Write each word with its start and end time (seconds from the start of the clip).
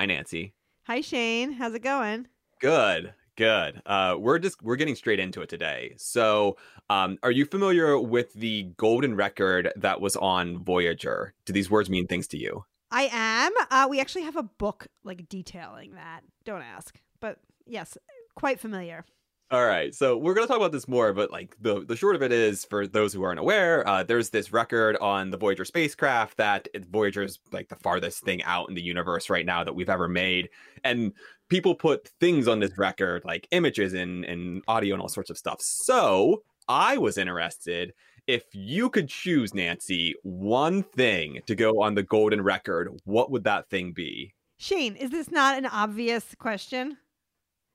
Hi, 0.00 0.06
Nancy. 0.06 0.54
Hi, 0.84 1.02
Shane. 1.02 1.52
How's 1.52 1.74
it 1.74 1.82
going? 1.82 2.26
Good. 2.58 3.12
Good. 3.36 3.82
Uh, 3.84 4.16
we're 4.18 4.38
just 4.38 4.62
we're 4.62 4.76
getting 4.76 4.94
straight 4.94 5.20
into 5.20 5.42
it 5.42 5.50
today. 5.50 5.92
So, 5.98 6.56
um, 6.88 7.18
are 7.22 7.30
you 7.30 7.44
familiar 7.44 8.00
with 8.00 8.32
the 8.32 8.62
golden 8.78 9.14
record 9.14 9.70
that 9.76 10.00
was 10.00 10.16
on 10.16 10.64
Voyager? 10.64 11.34
Do 11.44 11.52
these 11.52 11.70
words 11.70 11.90
mean 11.90 12.06
things 12.06 12.26
to 12.28 12.38
you? 12.38 12.64
I 12.90 13.10
am. 13.12 13.52
Uh, 13.70 13.88
we 13.90 14.00
actually 14.00 14.22
have 14.22 14.36
a 14.36 14.42
book 14.42 14.86
like 15.04 15.28
detailing 15.28 15.96
that. 15.96 16.22
Don't 16.46 16.62
ask, 16.62 16.98
but 17.20 17.40
yes, 17.66 17.98
quite 18.34 18.58
familiar. 18.58 19.04
All 19.52 19.66
right, 19.66 19.92
so 19.92 20.16
we're 20.16 20.34
gonna 20.34 20.46
talk 20.46 20.58
about 20.58 20.70
this 20.70 20.86
more, 20.86 21.12
but 21.12 21.32
like 21.32 21.56
the 21.60 21.84
the 21.84 21.96
short 21.96 22.14
of 22.14 22.22
it 22.22 22.30
is, 22.30 22.64
for 22.64 22.86
those 22.86 23.12
who 23.12 23.24
aren't 23.24 23.40
aware, 23.40 23.86
uh, 23.86 24.04
there's 24.04 24.30
this 24.30 24.52
record 24.52 24.96
on 24.98 25.30
the 25.30 25.36
Voyager 25.36 25.64
spacecraft 25.64 26.36
that 26.36 26.68
Voyager's 26.88 27.40
like 27.50 27.68
the 27.68 27.74
farthest 27.74 28.22
thing 28.22 28.44
out 28.44 28.68
in 28.68 28.76
the 28.76 28.82
universe 28.82 29.28
right 29.28 29.44
now 29.44 29.64
that 29.64 29.74
we've 29.74 29.90
ever 29.90 30.06
made, 30.06 30.50
and 30.84 31.12
people 31.48 31.74
put 31.74 32.10
things 32.20 32.46
on 32.46 32.60
this 32.60 32.78
record 32.78 33.24
like 33.24 33.48
images 33.50 33.92
and 33.92 34.24
and 34.24 34.62
audio 34.68 34.94
and 34.94 35.02
all 35.02 35.08
sorts 35.08 35.30
of 35.30 35.36
stuff. 35.36 35.60
So 35.60 36.44
I 36.68 36.96
was 36.98 37.18
interested 37.18 37.92
if 38.28 38.44
you 38.52 38.88
could 38.88 39.08
choose, 39.08 39.52
Nancy, 39.52 40.14
one 40.22 40.84
thing 40.84 41.40
to 41.46 41.56
go 41.56 41.82
on 41.82 41.96
the 41.96 42.04
golden 42.04 42.42
record, 42.42 42.88
what 43.04 43.32
would 43.32 43.42
that 43.42 43.68
thing 43.68 43.92
be? 43.92 44.32
Shane, 44.58 44.94
is 44.94 45.10
this 45.10 45.32
not 45.32 45.58
an 45.58 45.66
obvious 45.66 46.36
question? 46.38 46.98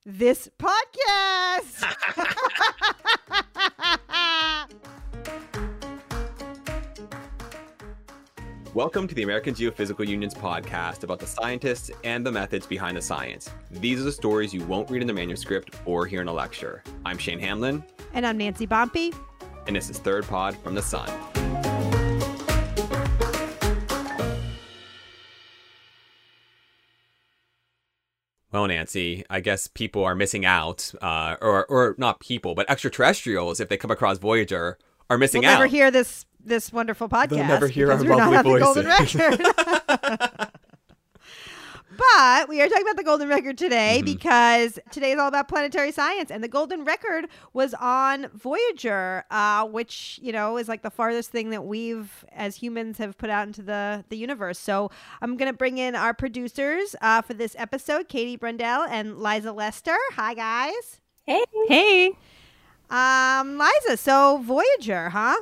This 0.08 0.48
podcast. 0.60 1.82
Welcome 8.76 9.08
to 9.08 9.16
the 9.16 9.24
American 9.24 9.56
Geophysical 9.56 10.08
Union's 10.08 10.36
podcast 10.36 11.04
about 11.04 11.18
the 11.18 11.26
scientists 11.26 11.90
and 12.04 12.24
the 12.24 12.32
methods 12.32 12.68
behind 12.68 12.96
the 12.96 13.02
science. 13.02 13.50
These 13.72 14.00
are 14.00 14.04
the 14.04 14.12
stories 14.12 14.54
you 14.54 14.64
won't 14.66 14.92
read 14.92 15.02
in 15.02 15.08
the 15.08 15.14
manuscript 15.14 15.76
or 15.86 16.06
hear 16.06 16.22
in 16.22 16.28
a 16.28 16.34
lecture. 16.34 16.84
I'm 17.04 17.18
Shane 17.18 17.40
Hanlon. 17.40 17.84
And 18.14 18.28
I'm 18.28 18.38
Nancy 18.38 18.68
Bompey. 18.68 19.12
And 19.66 19.76
this 19.76 19.90
is 19.90 19.98
Third 19.98 20.28
Pod 20.28 20.56
from 20.58 20.76
the 20.76 20.84
Sun. 20.84 21.10
Well, 28.56 28.68
Nancy, 28.68 29.26
I 29.30 29.42
guess 29.42 29.68
people 29.68 30.06
are 30.06 30.16
missing 30.16 30.46
out, 30.46 30.94
uh, 31.02 31.36
or 31.42 31.66
or 31.66 31.94
not 31.98 32.22
people, 32.22 32.56
but 32.56 32.70
extraterrestrials, 32.70 33.60
if 33.60 33.68
they 33.68 33.76
come 33.76 33.92
across 33.92 34.18
Voyager, 34.18 34.78
are 35.10 35.18
missing 35.18 35.42
we'll 35.42 35.52
out. 35.52 35.56
Never 35.56 35.68
hear 35.68 35.92
this 35.92 36.26
this 36.42 36.72
wonderful 36.72 37.10
podcast. 37.10 37.32
They'll 37.32 37.48
never 37.48 37.68
hear 37.68 37.92
our 37.92 38.02
we're 38.02 38.16
lovely 38.16 38.60
not 38.60 38.74
voices. 39.10 40.38
The 41.98 42.04
golden 42.04 42.10
record. 42.10 42.46
but 42.46 42.50
we 42.50 42.62
are 42.62 42.68
talking 42.68 42.84
about 42.84 42.98
the 42.98 43.04
golden 43.04 43.30
record 43.30 43.58
today 43.58 44.02
Mhm. 44.02 44.06
because 44.06 44.80
today 44.92 45.12
is 45.14 45.20
all 45.20 45.28
about 45.28 45.48
planetary 45.48 45.92
science, 45.92 46.30
and 46.32 46.44
the 46.44 46.48
golden 46.48 46.84
record 46.84 47.28
was 47.54 47.74
on 47.76 48.28
Voyager, 48.34 49.24
uh, 49.32 49.66
which 49.66 50.20
you 50.22 50.32
know 50.32 50.58
is 50.58 50.68
like 50.68 50.82
the 50.82 50.90
farthest 50.92 51.32
thing 51.32 51.50
that 51.52 51.66
we've 51.66 52.26
as 52.34 52.58
humans 52.58 52.98
have 52.98 53.18
put 53.18 53.30
out 53.30 53.48
into 53.48 53.62
the 53.62 54.04
the 54.10 54.18
universe. 54.18 54.60
So 54.60 54.92
I'm 55.22 55.38
gonna 55.38 55.54
bring 55.54 55.78
in 55.78 55.96
our 55.96 56.14
producers 56.14 56.96
uh, 57.02 57.22
for 57.22 57.34
this 57.34 57.56
episode, 57.58 58.08
Katie 58.10 58.38
Broendel 58.38 58.88
and 58.90 59.18
Liza 59.22 59.52
Lester. 59.52 59.98
Hi 60.14 60.34
guys. 60.34 61.02
Hey. 61.26 61.44
Hey. 61.68 62.12
Um, 62.90 63.58
Liza, 63.58 63.98
so 63.98 64.38
Voyager, 64.44 65.10
huh? 65.10 65.36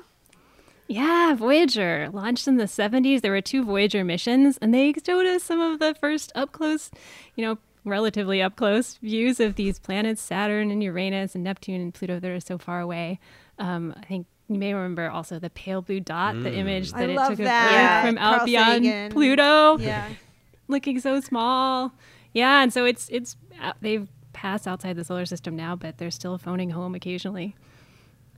Yeah, 0.88 1.34
Voyager 1.36 2.10
launched 2.12 2.48
in 2.48 2.58
the 2.58 2.66
70s. 2.66 3.22
There 3.22 3.32
were 3.32 3.42
two 3.42 3.64
Voyager 3.64 4.04
missions, 4.04 4.58
and 4.62 4.74
they 4.74 4.94
showed 5.06 5.26
us 5.26 5.44
some 5.44 5.60
of 5.62 5.80
the 5.80 5.96
first 5.96 6.32
up 6.36 6.52
close, 6.52 6.92
you 7.36 7.46
know, 7.46 7.58
relatively 7.86 8.42
up 8.42 8.56
close 8.56 8.96
views 8.98 9.40
of 9.40 9.56
these 9.56 9.80
planets, 9.80 10.22
Saturn 10.22 10.72
and 10.72 10.84
Uranus 10.84 11.36
and 11.36 11.44
Neptune 11.44 11.82
and 11.82 11.94
Pluto 11.94 12.20
that 12.20 12.30
are 12.30 12.40
so 12.40 12.58
far 12.58 12.80
away. 12.80 13.20
Um, 13.60 13.94
I 13.98 14.06
think 14.06 14.28
you 14.50 14.58
may 14.60 14.74
remember 14.74 15.10
also 15.10 15.40
the 15.40 15.50
pale 15.50 15.82
blue 15.82 16.00
dot, 16.00 16.36
the 16.44 16.50
Mm. 16.50 16.58
image 16.58 16.94
I 16.94 17.00
that 17.00 17.10
it 17.10 17.28
took 17.30 17.38
that. 17.46 18.04
Earth 18.06 18.10
from 18.10 18.18
out 18.18 18.36
Carl 18.36 18.46
beyond 18.46 18.86
Sagan. 18.86 19.12
Pluto, 19.12 19.78
Yeah. 19.80 20.10
looking 20.68 21.00
so 21.00 21.20
small. 21.22 21.94
Yeah, 22.34 22.62
and 22.64 22.74
so 22.74 22.86
it's 22.86 23.08
it's 23.10 23.36
uh, 23.62 23.74
they've 23.82 24.08
passed 24.34 24.68
outside 24.68 24.96
the 24.96 25.04
solar 25.04 25.26
system 25.26 25.56
now, 25.56 25.76
but 25.76 25.98
they're 25.98 26.12
still 26.12 26.38
phoning 26.38 26.72
home 26.72 26.96
occasionally. 26.96 27.56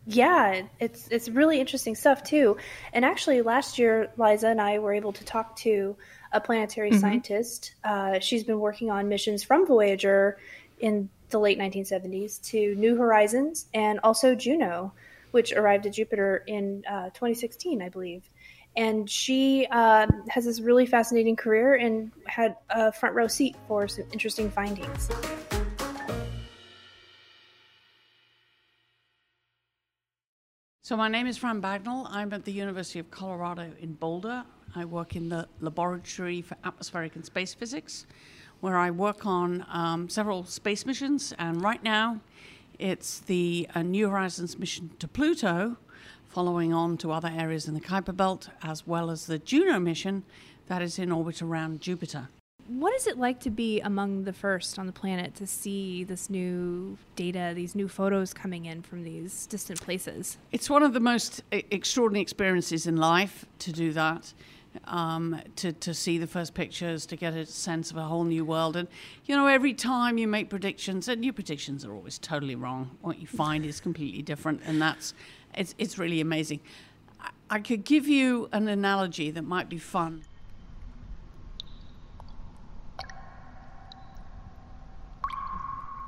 Yeah, 0.08 0.64
it's 0.80 1.08
it's 1.10 1.30
really 1.30 1.60
interesting 1.60 1.96
stuff 1.96 2.24
too. 2.24 2.58
And 2.94 3.04
actually, 3.04 3.42
last 3.42 3.80
year, 3.80 4.12
Liza 4.18 4.48
and 4.48 4.62
I 4.62 4.78
were 4.80 4.94
able 4.94 5.14
to 5.14 5.26
talk 5.26 5.56
to 5.58 5.96
a 6.32 6.40
planetary 6.40 6.92
scientist. 7.00 7.74
Uh, 7.84 8.20
she's 8.20 8.44
been 8.44 8.60
working 8.60 8.92
on 8.92 9.10
missions 9.10 9.44
from 9.44 9.66
Voyager 9.66 10.38
in 10.80 11.10
the 11.30 11.40
late 11.40 11.58
1970s 11.58 12.42
to 12.50 12.76
New 12.76 12.96
Horizons 12.98 13.68
and 13.74 14.00
also 14.04 14.36
Juno, 14.36 14.94
which 15.32 15.54
arrived 15.54 15.86
at 15.86 15.94
Jupiter 15.94 16.44
in 16.46 16.84
uh, 16.90 17.06
2016, 17.10 17.82
I 17.82 17.90
believe. 17.90 18.30
And 18.78 19.10
she 19.10 19.66
um, 19.68 20.24
has 20.28 20.46
this 20.46 20.60
really 20.60 20.86
fascinating 20.86 21.38
career 21.38 21.76
and 21.76 22.12
had 22.26 22.58
a 22.70 22.92
front 22.92 23.16
row 23.16 23.28
seat 23.28 23.56
for 23.68 23.88
some 23.88 24.06
interesting 24.12 24.52
findings. 24.52 25.10
So 30.86 30.96
my 30.96 31.08
name 31.08 31.26
is 31.26 31.36
Fran 31.36 31.62
Bagenal. 31.62 32.06
I'm 32.12 32.32
at 32.32 32.46
the 32.46 32.52
University 32.52 33.00
of 33.00 33.10
Colorado 33.10 33.72
in 33.80 33.94
Boulder. 33.94 34.44
I 34.76 34.86
work 34.86 35.16
in 35.16 35.30
the 35.30 35.48
Laboratory 35.60 36.44
for 36.44 36.58
Atmospheric 36.64 37.16
and 37.16 37.26
Space 37.26 37.56
Physics, 37.56 38.06
where 38.60 38.78
I 38.78 38.92
work 38.92 39.26
on 39.26 39.66
um, 39.72 40.08
several 40.10 40.46
space 40.46 40.86
missions. 40.86 41.34
And 41.40 41.60
right 41.60 41.82
now, 41.82 42.22
it's 42.78 43.22
the 43.22 43.68
uh, 43.74 43.82
New 43.82 44.12
Horizons 44.12 44.60
mission 44.60 44.92
to 45.00 45.08
Pluto, 45.08 45.78
following 46.30 46.72
on 46.72 46.98
to 46.98 47.12
other 47.12 47.34
areas 47.36 47.68
in 47.68 47.74
the 47.74 47.82
Kuiper 47.82 48.16
Belt, 48.16 48.50
as 48.62 48.86
well 48.86 49.10
as 49.10 49.26
the 49.26 49.40
Juno 49.40 49.80
mission 49.80 50.22
that 50.68 50.84
is 50.84 51.00
in 51.00 51.12
orbit 51.12 51.42
around 51.42 51.82
Jupiter. 51.82 52.30
What 52.68 52.96
is 52.96 53.06
it 53.06 53.20
like 53.20 53.40
to 53.42 53.52
be 53.52 53.80
among 53.82 54.24
the 54.24 54.34
first 54.34 54.80
on 54.80 54.88
the 54.88 54.92
planet 54.92 55.36
to 55.36 55.46
see 55.46 56.04
this 56.04 56.32
new 56.32 56.98
data, 57.16 57.52
these 57.54 57.76
new 57.76 57.88
photos 57.88 58.34
coming 58.34 58.66
in 58.66 58.82
from 58.82 59.04
these 59.04 59.46
distant 59.46 59.80
places? 59.82 60.38
It's 60.52 60.68
one 60.68 60.82
of 60.82 60.94
the 60.94 61.00
most 61.00 61.44
extraordinary 61.52 62.24
experiences 62.24 62.88
in 62.88 62.98
life 62.98 63.46
to 63.60 63.72
do 63.72 63.94
that. 63.94 64.34
Um, 64.88 65.40
to, 65.56 65.72
to 65.72 65.94
see 65.94 66.18
the 66.18 66.28
first 66.28 66.54
pictures, 66.54 67.06
to 67.06 67.16
get 67.16 67.34
a 67.34 67.46
sense 67.46 67.92
of 67.92 67.98
a 67.98 68.04
whole 68.04 68.26
new 68.26 68.44
world. 68.44 68.76
And, 68.76 68.90
you 69.24 69.34
know, 69.34 69.48
every 69.48 69.74
time 69.74 70.18
you 70.18 70.28
make 70.28 70.50
predictions, 70.50 71.08
and 71.08 71.24
your 71.24 71.34
predictions 71.34 71.86
are 71.86 71.94
always 71.94 72.20
totally 72.20 72.56
wrong. 72.56 72.92
What 73.00 73.20
you 73.20 73.26
find 73.26 73.66
is 73.66 73.80
completely 73.80 74.22
different, 74.22 74.60
and 74.66 74.82
that's, 74.82 75.14
it's, 75.54 75.76
it's 75.78 75.98
really 75.98 76.20
amazing. 76.20 76.60
I, 77.22 77.30
I 77.52 77.60
could 77.62 77.86
give 77.86 78.06
you 78.06 78.50
an 78.52 78.68
analogy 78.68 79.32
that 79.32 79.44
might 79.44 79.70
be 79.70 79.78
fun. 79.78 80.24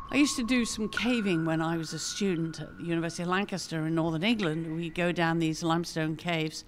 I 0.10 0.16
used 0.16 0.38
to 0.38 0.44
do 0.44 0.64
some 0.64 0.88
caving 0.88 1.44
when 1.44 1.62
I 1.62 1.76
was 1.76 1.92
a 1.92 2.00
student 2.00 2.62
at 2.62 2.78
the 2.78 2.86
University 2.86 3.24
of 3.24 3.30
Lancaster 3.30 3.86
in 3.86 3.96
northern 3.96 4.24
England. 4.24 4.74
We'd 4.74 4.96
go 4.96 5.12
down 5.12 5.40
these 5.40 5.64
limestone 5.64 6.16
caves, 6.16 6.64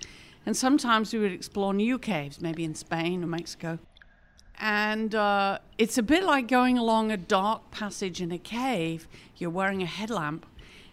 and 0.46 0.58
sometimes 0.58 1.14
we 1.14 1.20
would 1.20 1.32
explore 1.32 1.74
new 1.74 1.98
caves, 1.98 2.42
maybe 2.42 2.66
in 2.66 2.76
Spain 2.76 3.24
or 3.24 3.28
Mexico. 3.28 3.80
And 4.60 5.16
uh, 5.16 5.60
it's 5.78 5.98
a 5.98 6.04
bit 6.04 6.26
like 6.26 6.50
going 6.50 6.78
along 6.78 7.12
a 7.12 7.18
dark 7.18 7.72
passage 7.72 8.22
in 8.22 8.30
a 8.34 8.38
cave. 8.38 9.08
You're 9.38 9.50
wearing 9.52 9.82
a 9.82 9.86
headlamp, 9.86 10.46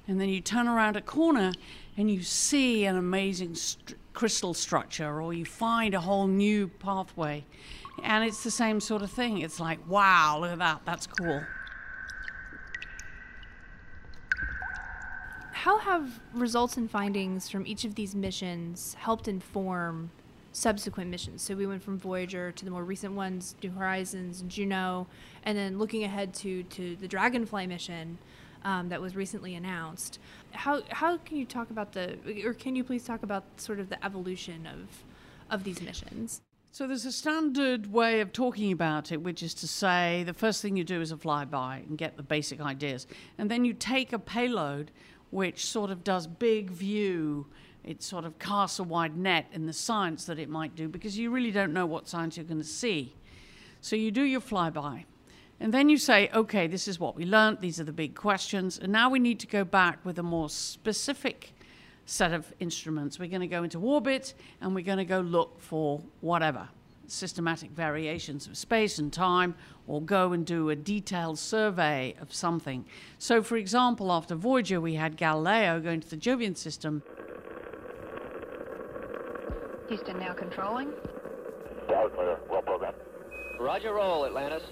and 0.06 0.20
then 0.20 0.28
you 0.28 0.40
turn 0.40 0.68
around 0.68 0.96
a 0.96 1.02
corner 1.02 1.52
and 1.96 2.08
you 2.08 2.22
see 2.22 2.84
an 2.84 2.96
amazing 2.96 3.56
st- 3.56 3.96
crystal 4.12 4.54
structure, 4.54 5.20
or 5.20 5.34
you 5.34 5.44
find 5.44 5.94
a 5.94 6.00
whole 6.00 6.28
new 6.28 6.68
pathway. 6.68 7.44
And 8.04 8.22
it's 8.22 8.44
the 8.44 8.52
same 8.52 8.78
sort 8.78 9.02
of 9.02 9.10
thing. 9.10 9.38
It's 9.38 9.58
like, 9.58 9.80
wow, 9.88 10.38
look 10.40 10.52
at 10.52 10.58
that, 10.58 10.82
that's 10.84 11.08
cool. 11.08 11.42
How 15.66 15.78
have 15.78 16.20
results 16.32 16.76
and 16.76 16.88
findings 16.88 17.48
from 17.48 17.66
each 17.66 17.84
of 17.84 17.96
these 17.96 18.14
missions 18.14 18.94
helped 19.00 19.26
inform 19.26 20.12
subsequent 20.52 21.10
missions? 21.10 21.42
So 21.42 21.56
we 21.56 21.66
went 21.66 21.82
from 21.82 21.98
Voyager 21.98 22.52
to 22.52 22.64
the 22.64 22.70
more 22.70 22.84
recent 22.84 23.14
ones, 23.14 23.56
New 23.60 23.72
Horizons 23.72 24.44
Juno, 24.46 25.08
and 25.42 25.58
then 25.58 25.76
looking 25.76 26.04
ahead 26.04 26.32
to, 26.34 26.62
to 26.62 26.94
the 26.94 27.08
Dragonfly 27.08 27.66
mission 27.66 28.18
um, 28.64 28.90
that 28.90 29.00
was 29.00 29.16
recently 29.16 29.56
announced. 29.56 30.20
How, 30.52 30.82
how 30.88 31.16
can 31.16 31.36
you 31.36 31.44
talk 31.44 31.70
about 31.70 31.90
the, 31.90 32.16
or 32.44 32.54
can 32.54 32.76
you 32.76 32.84
please 32.84 33.02
talk 33.02 33.24
about 33.24 33.42
sort 33.56 33.80
of 33.80 33.88
the 33.88 34.04
evolution 34.04 34.68
of, 34.68 35.02
of 35.50 35.64
these 35.64 35.82
missions? 35.82 36.42
So 36.70 36.86
there's 36.86 37.06
a 37.06 37.10
standard 37.10 37.90
way 37.90 38.20
of 38.20 38.32
talking 38.32 38.70
about 38.70 39.10
it, 39.10 39.22
which 39.22 39.42
is 39.42 39.54
to 39.54 39.66
say 39.66 40.22
the 40.26 40.34
first 40.34 40.60
thing 40.60 40.76
you 40.76 40.84
do 40.84 41.00
is 41.00 41.10
a 41.10 41.16
flyby 41.16 41.88
and 41.88 41.96
get 41.96 42.18
the 42.18 42.22
basic 42.22 42.60
ideas. 42.60 43.06
And 43.38 43.50
then 43.50 43.64
you 43.64 43.72
take 43.72 44.12
a 44.12 44.18
payload 44.18 44.90
which 45.36 45.66
sort 45.66 45.90
of 45.90 46.02
does 46.02 46.26
big 46.26 46.70
view. 46.70 47.46
It 47.84 48.02
sort 48.02 48.24
of 48.24 48.38
casts 48.38 48.78
a 48.78 48.82
wide 48.82 49.18
net 49.18 49.44
in 49.52 49.66
the 49.66 49.72
science 49.74 50.24
that 50.24 50.38
it 50.38 50.48
might 50.48 50.74
do 50.74 50.88
because 50.88 51.18
you 51.18 51.30
really 51.30 51.50
don't 51.50 51.74
know 51.74 51.84
what 51.84 52.08
science 52.08 52.38
you're 52.38 52.46
going 52.46 52.62
to 52.62 52.66
see. 52.66 53.14
So 53.82 53.96
you 53.96 54.10
do 54.10 54.22
your 54.22 54.40
flyby. 54.40 55.04
And 55.60 55.74
then 55.74 55.90
you 55.90 55.98
say, 55.98 56.30
okay, 56.32 56.66
this 56.66 56.88
is 56.88 56.98
what 56.98 57.16
we 57.16 57.26
learned. 57.26 57.60
These 57.60 57.78
are 57.78 57.84
the 57.84 57.92
big 57.92 58.14
questions. 58.14 58.78
And 58.78 58.90
now 58.90 59.10
we 59.10 59.18
need 59.18 59.38
to 59.40 59.46
go 59.46 59.62
back 59.62 60.02
with 60.06 60.18
a 60.18 60.22
more 60.22 60.48
specific 60.48 61.52
set 62.06 62.32
of 62.32 62.50
instruments. 62.58 63.18
We're 63.18 63.28
going 63.28 63.42
to 63.42 63.46
go 63.46 63.62
into 63.62 63.78
orbit 63.78 64.32
and 64.62 64.74
we're 64.74 64.86
going 64.86 64.96
to 64.96 65.04
go 65.04 65.20
look 65.20 65.60
for 65.60 66.00
whatever 66.22 66.66
systematic 67.10 67.70
variations 67.70 68.46
of 68.46 68.56
space 68.56 68.98
and 68.98 69.12
time, 69.12 69.54
or 69.86 70.02
go 70.02 70.32
and 70.32 70.44
do 70.44 70.70
a 70.70 70.76
detailed 70.76 71.38
survey 71.38 72.14
of 72.20 72.32
something. 72.34 72.84
So, 73.18 73.42
for 73.42 73.56
example, 73.56 74.10
after 74.12 74.34
Voyager, 74.34 74.80
we 74.80 74.94
had 74.94 75.16
Galileo 75.16 75.80
going 75.80 76.00
to 76.00 76.08
the 76.10 76.16
Jovian 76.16 76.56
system. 76.56 77.02
Houston 79.88 80.18
now 80.18 80.32
controlling. 80.32 80.92
Tower 81.88 82.08
clear. 82.10 82.38
Well 82.50 82.62
programmed. 82.62 82.96
Roger 83.60 83.94
roll, 83.94 84.26
Atlantis. 84.26 84.62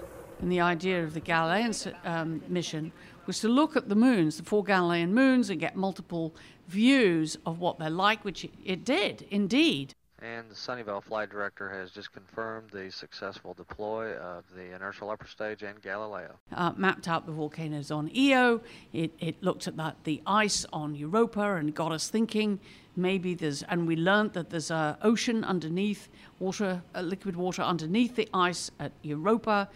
And 0.41 0.51
the 0.51 0.61
idea 0.61 1.03
of 1.03 1.15
the 1.15 1.21
Galilean 1.21 1.73
um, 2.05 2.43
mission 2.49 2.93
was 3.27 3.41
to 3.41 3.49
look 3.49 3.77
at 3.77 3.89
the 3.89 3.95
moons, 3.95 4.37
the 4.37 4.43
four 4.43 4.65
Galilean 4.65 5.15
moons, 5.15 5.49
and 5.49 5.61
get 5.61 5.77
multiple 5.77 6.35
views 6.69 7.39
of 7.47 7.61
what 7.61 7.79
they're 7.79 7.89
like, 7.89 8.25
which 8.25 8.45
it, 8.45 8.51
it 8.65 8.85
did 8.85 9.27
indeed. 9.31 9.95
And 10.22 10.49
the 10.49 10.55
Sunnyvale 10.55 11.02
flight 11.02 11.28
director 11.28 11.69
has 11.69 11.90
just 11.90 12.12
confirmed 12.12 12.70
the 12.70 12.90
successful 12.90 13.52
deploy 13.52 14.14
of 14.16 14.44
the 14.55 14.75
inertial 14.75 15.11
upper 15.11 15.26
stage 15.26 15.62
and 15.62 15.82
Galileo. 15.82 16.37
Uh, 16.52 16.72
mapped 16.76 17.08
out 17.08 17.26
the 17.26 17.32
volcanoes 17.32 17.90
on 17.90 18.11
Io. 18.16 18.61
It, 18.93 19.12
it 19.19 19.43
looked 19.43 19.66
at 19.66 19.76
that, 19.76 19.96
the 20.05 20.22
ice 20.26 20.64
on 20.72 20.94
Europa 20.94 21.56
and 21.56 21.75
got 21.75 21.93
us 21.93 22.08
thinking 22.08 22.61
maybe 22.96 23.34
there's, 23.34 23.62
and 23.64 23.87
we 23.87 23.96
learned 23.96 24.32
that 24.34 24.50
there's 24.50 24.70
an 24.70 24.96
ocean 25.02 25.44
underneath, 25.44 26.08
water, 26.38 26.82
uh, 26.94 27.00
liquid 27.00 27.37
water 27.37 27.62
underneath 27.62 28.14
the 28.14 28.28
ice 28.32 28.70
at 28.78 28.93
Europa, 29.02 29.69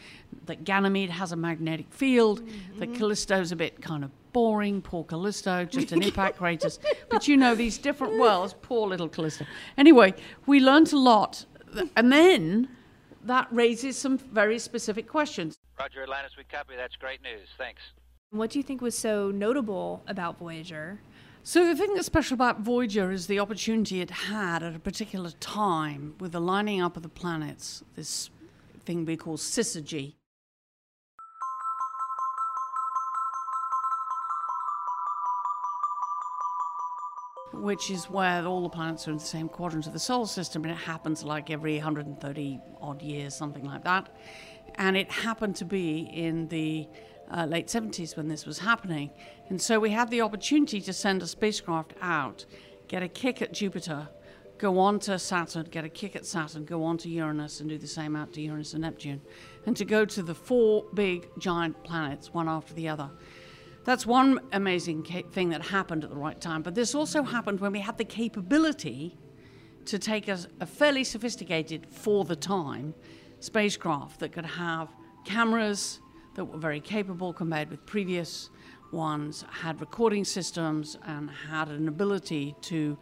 that 0.47 0.65
Ganymede 0.65 1.11
has 1.11 1.33
a 1.33 1.37
magnetic 1.37 1.93
field, 1.93 2.41
mm-hmm. 2.41 2.79
that 2.79 2.95
Callisto's 2.95 3.53
a 3.53 3.57
bit 3.57 3.83
kind 3.83 4.05
of 4.05 4.11
boring, 4.39 4.81
poor 4.81 5.03
Callisto, 5.03 5.65
just 5.65 5.91
an 5.91 6.01
impact 6.09 6.39
crater. 6.39 6.71
But 7.11 7.27
you 7.27 7.37
know, 7.37 7.57
these 7.57 7.77
different 7.77 8.21
worlds, 8.21 8.55
poor 8.63 8.87
little 8.87 9.09
Callisto. 9.09 9.45
Anyway, 9.77 10.15
we 10.47 10.61
learned 10.61 10.93
a 10.93 10.97
lot. 10.97 11.45
And 11.97 12.13
then 12.13 12.69
that 13.25 13.49
raises 13.51 13.99
some 13.99 14.17
very 14.17 14.61
specific 14.61 15.09
questions. 15.09 15.59
Roger, 15.77 16.05
Atlantis, 16.05 16.37
we 16.39 16.45
copy. 16.45 16.75
That's 16.77 16.95
great 16.95 17.21
news. 17.21 17.49
Thanks. 17.59 17.81
What 18.31 18.51
do 18.51 18.61
you 18.61 18.63
think 18.63 18.81
was 18.81 18.97
so 18.97 19.33
notable 19.33 20.05
about 20.07 20.39
Voyager? 20.39 21.01
So, 21.43 21.67
the 21.67 21.75
thing 21.75 21.95
that's 21.95 22.07
special 22.07 22.35
about 22.35 22.61
Voyager 22.61 23.11
is 23.11 23.27
the 23.27 23.41
opportunity 23.41 24.01
it 24.01 24.11
had 24.11 24.63
at 24.63 24.77
a 24.77 24.79
particular 24.79 25.33
time 25.41 26.15
with 26.21 26.31
the 26.31 26.41
lining 26.41 26.81
up 26.81 26.97
of 26.97 27.03
the 27.03 27.09
planets, 27.09 27.83
this 27.97 28.31
thing 28.85 29.05
we 29.05 29.17
call 29.17 29.37
syzygy. 29.37 30.18
Which 37.63 37.91
is 37.91 38.11
where 38.11 38.45
all 38.47 38.63
the 38.63 38.69
planets 38.69 39.07
are 39.09 39.11
in 39.11 39.19
the 39.19 39.25
same 39.25 39.49
quadrant 39.49 39.87
of 39.87 39.93
the 39.93 39.99
solar 39.99 40.27
system, 40.27 40.65
and 40.65 40.73
it 40.73 40.77
happens 40.79 41.25
like 41.25 41.51
every 41.51 41.75
130 41.75 42.61
odd 42.81 43.03
years, 43.03 43.35
something 43.35 43.65
like 43.65 43.85
that. 43.85 44.09
And 44.77 44.97
it 44.97 45.11
happened 45.11 45.57
to 45.57 45.65
be 45.65 46.11
in 46.13 46.49
the 46.49 46.89
uh, 47.31 47.45
late 47.47 47.67
70s 47.67 48.17
when 48.17 48.29
this 48.29 48.47
was 48.47 48.59
happening. 48.59 49.11
And 49.49 49.61
so 49.61 49.81
we 49.81 49.91
had 49.91 50.11
the 50.11 50.21
opportunity 50.21 50.81
to 50.83 50.93
send 50.93 51.23
a 51.23 51.27
spacecraft 51.27 51.95
out, 52.01 52.45
get 52.87 53.03
a 53.03 53.09
kick 53.09 53.43
at 53.43 53.53
Jupiter, 53.53 54.09
go 54.59 54.79
on 54.79 54.99
to 55.01 55.19
Saturn, 55.19 55.67
get 55.71 55.85
a 55.85 55.89
kick 55.89 56.17
at 56.17 56.27
Saturn, 56.27 56.65
go 56.65 56.83
on 56.85 56.99
to 56.99 57.09
Uranus, 57.09 57.61
and 57.61 57.69
do 57.69 57.79
the 57.79 57.87
same 57.87 58.17
out 58.17 58.33
to 58.35 58.41
Uranus 58.41 58.73
and 58.73 58.83
Neptune, 58.83 59.21
and 59.67 59.77
to 59.77 59.85
go 59.85 60.05
to 60.05 60.23
the 60.23 60.35
four 60.35 60.85
big 60.95 61.29
giant 61.39 61.83
planets, 61.85 62.33
one 62.33 62.49
after 62.49 62.75
the 62.75 62.89
other. 62.89 63.11
That's 63.89 64.05
one 64.05 64.41
amazing 64.53 65.05
thing 65.33 65.49
that 65.49 65.63
happened 65.63 66.05
at 66.05 66.11
the 66.11 66.17
right 66.17 66.39
time. 66.39 66.61
But 66.61 66.75
this 66.75 66.95
also 66.95 67.23
happened 67.23 67.59
when 67.61 67.73
we 67.73 67.81
had 67.81 67.97
the 67.97 68.05
capability 68.05 69.17
to 69.87 69.99
take 69.99 70.29
a, 70.29 70.39
a 70.61 70.67
fairly 70.67 71.05
sophisticated, 71.05 71.87
for 71.91 72.27
the 72.27 72.37
time, 72.37 72.93
spacecraft 73.41 74.21
that 74.21 74.33
could 74.33 74.45
have 74.45 74.95
cameras 75.25 76.01
that 76.35 76.45
were 76.45 76.59
very 76.59 76.81
capable 76.81 77.33
compared 77.33 77.71
with 77.71 77.87
previous 77.87 78.51
ones, 78.93 79.47
had 79.51 79.81
recording 79.81 80.23
systems, 80.23 80.99
and 81.07 81.31
had 81.31 81.69
an 81.69 81.89
ability 81.89 82.57
to 82.61 82.99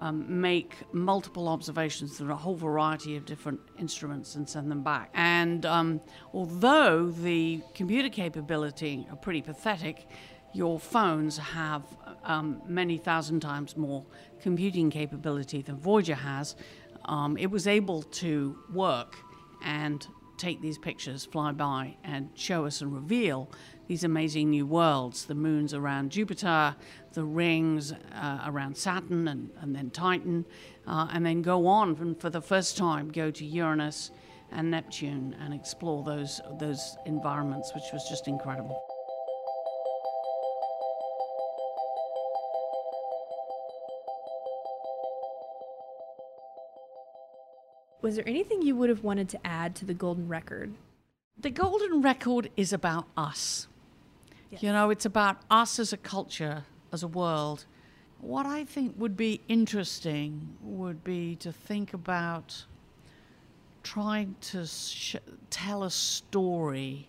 um, 0.00 0.40
make 0.40 0.76
multiple 0.92 1.48
observations 1.48 2.18
through 2.18 2.32
a 2.32 2.36
whole 2.36 2.54
variety 2.54 3.16
of 3.16 3.24
different 3.24 3.60
instruments 3.78 4.34
and 4.36 4.48
send 4.48 4.70
them 4.70 4.82
back. 4.82 5.10
And 5.14 5.66
um, 5.66 6.00
although 6.32 7.10
the 7.10 7.62
computer 7.74 8.08
capability 8.08 9.06
are 9.10 9.16
pretty 9.16 9.42
pathetic, 9.42 10.06
your 10.52 10.78
phones 10.78 11.36
have 11.38 11.82
um, 12.24 12.62
many 12.66 12.96
thousand 12.96 13.40
times 13.40 13.76
more 13.76 14.04
computing 14.40 14.90
capability 14.90 15.62
than 15.62 15.76
Voyager 15.76 16.14
has. 16.14 16.56
Um, 17.04 17.36
it 17.36 17.50
was 17.50 17.66
able 17.66 18.02
to 18.02 18.58
work 18.72 19.16
and 19.64 20.06
take 20.36 20.60
these 20.60 20.78
pictures, 20.78 21.24
fly 21.24 21.52
by, 21.52 21.96
and 22.04 22.30
show 22.34 22.64
us 22.64 22.80
and 22.80 22.94
reveal 22.94 23.50
these 23.88 24.04
amazing 24.04 24.50
new 24.50 24.66
worlds 24.66 25.24
the 25.24 25.34
moons 25.34 25.74
around 25.74 26.12
Jupiter, 26.12 26.76
the 27.14 27.24
rings 27.24 27.92
uh, 27.92 28.42
around 28.46 28.76
Saturn 28.76 29.26
and, 29.26 29.50
and 29.60 29.74
then 29.74 29.90
Titan, 29.90 30.44
uh, 30.86 31.08
and 31.10 31.26
then 31.26 31.42
go 31.42 31.66
on 31.66 31.96
and 31.96 32.20
for 32.20 32.30
the 32.30 32.40
first 32.40 32.76
time 32.76 33.08
go 33.08 33.30
to 33.30 33.44
Uranus 33.44 34.10
and 34.52 34.70
Neptune 34.70 35.34
and 35.40 35.52
explore 35.52 36.04
those, 36.04 36.40
those 36.60 36.96
environments, 37.06 37.74
which 37.74 37.84
was 37.92 38.06
just 38.08 38.28
incredible. 38.28 38.80
Was 48.00 48.16
there 48.16 48.28
anything 48.28 48.62
you 48.62 48.76
would 48.76 48.90
have 48.90 49.02
wanted 49.02 49.28
to 49.30 49.46
add 49.46 49.74
to 49.76 49.84
the 49.84 49.92
Golden 49.92 50.28
Record? 50.28 50.74
The 51.38 51.50
Golden 51.50 52.00
Record 52.00 52.50
is 52.56 52.72
about 52.72 53.06
us. 53.16 53.67
Yes. 54.50 54.62
You 54.62 54.72
know, 54.72 54.90
it's 54.90 55.04
about 55.04 55.38
us 55.50 55.78
as 55.78 55.92
a 55.92 55.96
culture, 55.96 56.64
as 56.92 57.02
a 57.02 57.08
world. 57.08 57.66
What 58.20 58.46
I 58.46 58.64
think 58.64 58.94
would 58.98 59.16
be 59.16 59.40
interesting 59.48 60.56
would 60.62 61.04
be 61.04 61.36
to 61.36 61.52
think 61.52 61.94
about 61.94 62.64
trying 63.82 64.34
to 64.40 64.66
sh- 64.66 65.16
tell 65.50 65.82
a 65.84 65.90
story 65.90 67.08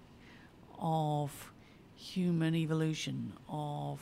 of 0.77 1.51
human 1.95 2.55
evolution, 2.55 3.33
of 3.47 3.99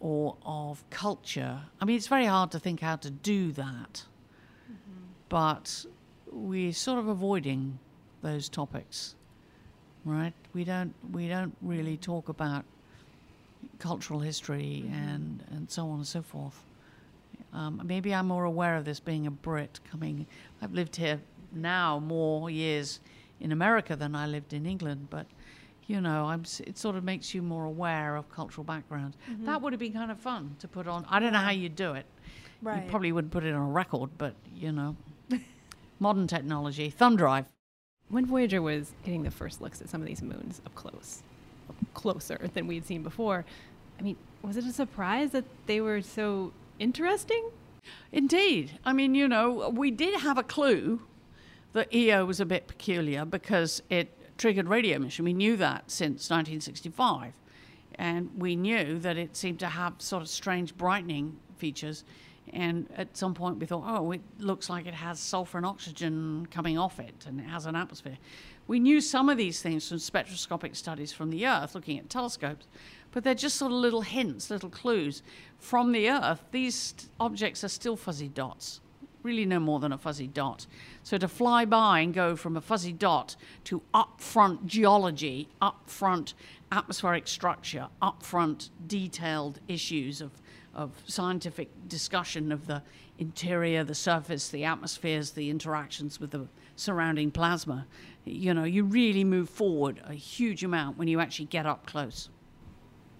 or 0.00 0.36
of 0.44 0.84
culture. 0.90 1.60
I 1.80 1.84
mean, 1.84 1.96
it's 1.96 2.06
very 2.06 2.26
hard 2.26 2.50
to 2.52 2.58
think 2.60 2.80
how 2.80 2.96
to 2.96 3.10
do 3.10 3.52
that 3.52 4.04
mm-hmm. 4.70 5.04
but 5.28 5.84
we're 6.30 6.72
sort 6.72 6.98
of 6.98 7.08
avoiding 7.08 7.78
those 8.22 8.48
topics, 8.48 9.14
right? 10.08 10.32
We 10.54 10.64
don't 10.64 10.94
we 11.12 11.28
don't 11.28 11.54
really 11.62 11.96
talk 11.96 12.28
about 12.28 12.64
cultural 13.78 14.20
history 14.20 14.84
mm-hmm. 14.84 14.94
and 14.94 15.44
and 15.50 15.70
so 15.70 15.88
on 15.88 15.98
and 15.98 16.06
so 16.06 16.22
forth. 16.22 16.62
Um, 17.52 17.80
maybe 17.84 18.14
I'm 18.14 18.28
more 18.28 18.44
aware 18.44 18.76
of 18.76 18.84
this 18.84 19.00
being 19.00 19.26
a 19.26 19.30
Brit 19.30 19.80
coming. 19.90 20.26
I've 20.60 20.74
lived 20.74 20.96
here 20.96 21.20
now 21.52 21.98
more 21.98 22.50
years 22.50 23.00
in 23.40 23.52
America 23.52 23.96
than 23.96 24.14
I 24.14 24.26
lived 24.26 24.52
in 24.52 24.66
England, 24.66 25.08
but 25.10 25.26
you 25.86 26.02
know, 26.02 26.26
I'm, 26.26 26.42
it 26.66 26.76
sort 26.76 26.96
of 26.96 27.04
makes 27.04 27.34
you 27.34 27.40
more 27.40 27.64
aware 27.64 28.16
of 28.16 28.30
cultural 28.30 28.64
background. 28.64 29.16
Mm-hmm. 29.30 29.46
That 29.46 29.62
would 29.62 29.72
have 29.72 29.80
been 29.80 29.94
kind 29.94 30.10
of 30.10 30.18
fun 30.20 30.54
to 30.58 30.68
put 30.68 30.86
on. 30.86 31.06
I 31.08 31.18
don't 31.18 31.32
know 31.32 31.38
how 31.38 31.50
you 31.50 31.70
do 31.70 31.94
it. 31.94 32.04
Right. 32.60 32.84
You 32.84 32.90
probably 32.90 33.10
wouldn't 33.12 33.32
put 33.32 33.44
it 33.44 33.54
on 33.54 33.62
a 33.62 33.70
record, 33.70 34.10
but 34.18 34.34
you 34.54 34.72
know 34.72 34.96
modern 35.98 36.26
technology, 36.26 36.90
thumb 36.90 37.16
drive. 37.16 37.46
When 38.10 38.24
Voyager 38.24 38.62
was 38.62 38.92
getting 39.04 39.22
the 39.22 39.30
first 39.30 39.60
looks 39.60 39.80
at 39.80 39.88
some 39.88 40.00
of 40.00 40.06
these 40.06 40.22
moons 40.22 40.60
up 40.64 40.74
close, 40.74 41.22
closer 41.94 42.48
than 42.54 42.66
we'd 42.66 42.86
seen 42.86 43.02
before, 43.02 43.44
I 43.98 44.02
mean, 44.02 44.16
was 44.42 44.56
it 44.56 44.64
a 44.64 44.72
surprise 44.72 45.32
that 45.32 45.44
they 45.66 45.80
were 45.80 46.00
so 46.00 46.52
interesting? 46.78 47.50
Indeed. 48.12 48.78
I 48.84 48.92
mean, 48.92 49.14
you 49.14 49.28
know, 49.28 49.70
we 49.70 49.90
did 49.90 50.20
have 50.20 50.38
a 50.38 50.42
clue 50.42 51.00
that 51.72 51.88
Io 51.94 52.24
was 52.24 52.40
a 52.40 52.46
bit 52.46 52.66
peculiar 52.66 53.24
because 53.24 53.82
it 53.90 54.08
triggered 54.38 54.68
radio 54.68 54.96
emission. 54.96 55.24
We 55.24 55.32
knew 55.32 55.56
that 55.56 55.90
since 55.90 56.30
1965. 56.30 57.32
And 57.96 58.30
we 58.36 58.56
knew 58.56 58.98
that 59.00 59.16
it 59.16 59.36
seemed 59.36 59.58
to 59.60 59.66
have 59.66 59.94
sort 59.98 60.22
of 60.22 60.28
strange 60.28 60.76
brightening 60.76 61.36
features 61.56 62.04
and 62.52 62.86
at 62.96 63.16
some 63.16 63.34
point 63.34 63.58
we 63.58 63.66
thought, 63.66 63.84
oh, 63.86 64.12
it 64.12 64.20
looks 64.38 64.68
like 64.68 64.86
it 64.86 64.94
has 64.94 65.20
sulfur 65.20 65.58
and 65.58 65.66
oxygen 65.66 66.46
coming 66.50 66.78
off 66.78 66.98
it 67.00 67.24
and 67.26 67.40
it 67.40 67.44
has 67.44 67.66
an 67.66 67.76
atmosphere. 67.76 68.18
We 68.66 68.78
knew 68.78 69.00
some 69.00 69.28
of 69.28 69.38
these 69.38 69.62
things 69.62 69.88
from 69.88 69.98
spectroscopic 69.98 70.76
studies 70.76 71.12
from 71.12 71.30
the 71.30 71.46
Earth, 71.46 71.74
looking 71.74 71.98
at 71.98 72.10
telescopes, 72.10 72.66
but 73.12 73.24
they're 73.24 73.34
just 73.34 73.56
sort 73.56 73.72
of 73.72 73.78
little 73.78 74.02
hints, 74.02 74.50
little 74.50 74.68
clues. 74.68 75.22
From 75.58 75.92
the 75.92 76.10
Earth, 76.10 76.44
these 76.50 76.94
objects 77.18 77.64
are 77.64 77.68
still 77.68 77.96
fuzzy 77.96 78.28
dots. 78.28 78.80
really 79.22 79.44
no 79.44 79.60
more 79.60 79.80
than 79.80 79.92
a 79.92 79.98
fuzzy 79.98 80.26
dot. 80.26 80.66
So 81.02 81.18
to 81.18 81.28
fly 81.28 81.64
by 81.64 82.00
and 82.00 82.14
go 82.14 82.36
from 82.36 82.56
a 82.56 82.60
fuzzy 82.60 82.92
dot 82.92 83.36
to 83.64 83.82
upfront 83.94 84.66
geology, 84.66 85.48
upfront 85.60 86.34
atmospheric 86.72 87.26
structure, 87.26 87.88
upfront 88.02 88.70
detailed 88.86 89.60
issues 89.68 90.20
of, 90.20 90.30
of 90.78 90.92
scientific 91.06 91.68
discussion 91.88 92.52
of 92.52 92.68
the 92.68 92.80
interior, 93.18 93.82
the 93.82 93.96
surface, 93.96 94.48
the 94.48 94.64
atmospheres, 94.64 95.32
the 95.32 95.50
interactions 95.50 96.20
with 96.20 96.30
the 96.30 96.46
surrounding 96.76 97.32
plasma, 97.32 97.84
you 98.24 98.54
know, 98.54 98.62
you 98.62 98.84
really 98.84 99.24
move 99.24 99.50
forward 99.50 100.00
a 100.06 100.14
huge 100.14 100.62
amount 100.62 100.96
when 100.96 101.08
you 101.08 101.18
actually 101.18 101.46
get 101.46 101.66
up 101.66 101.84
close. 101.84 102.30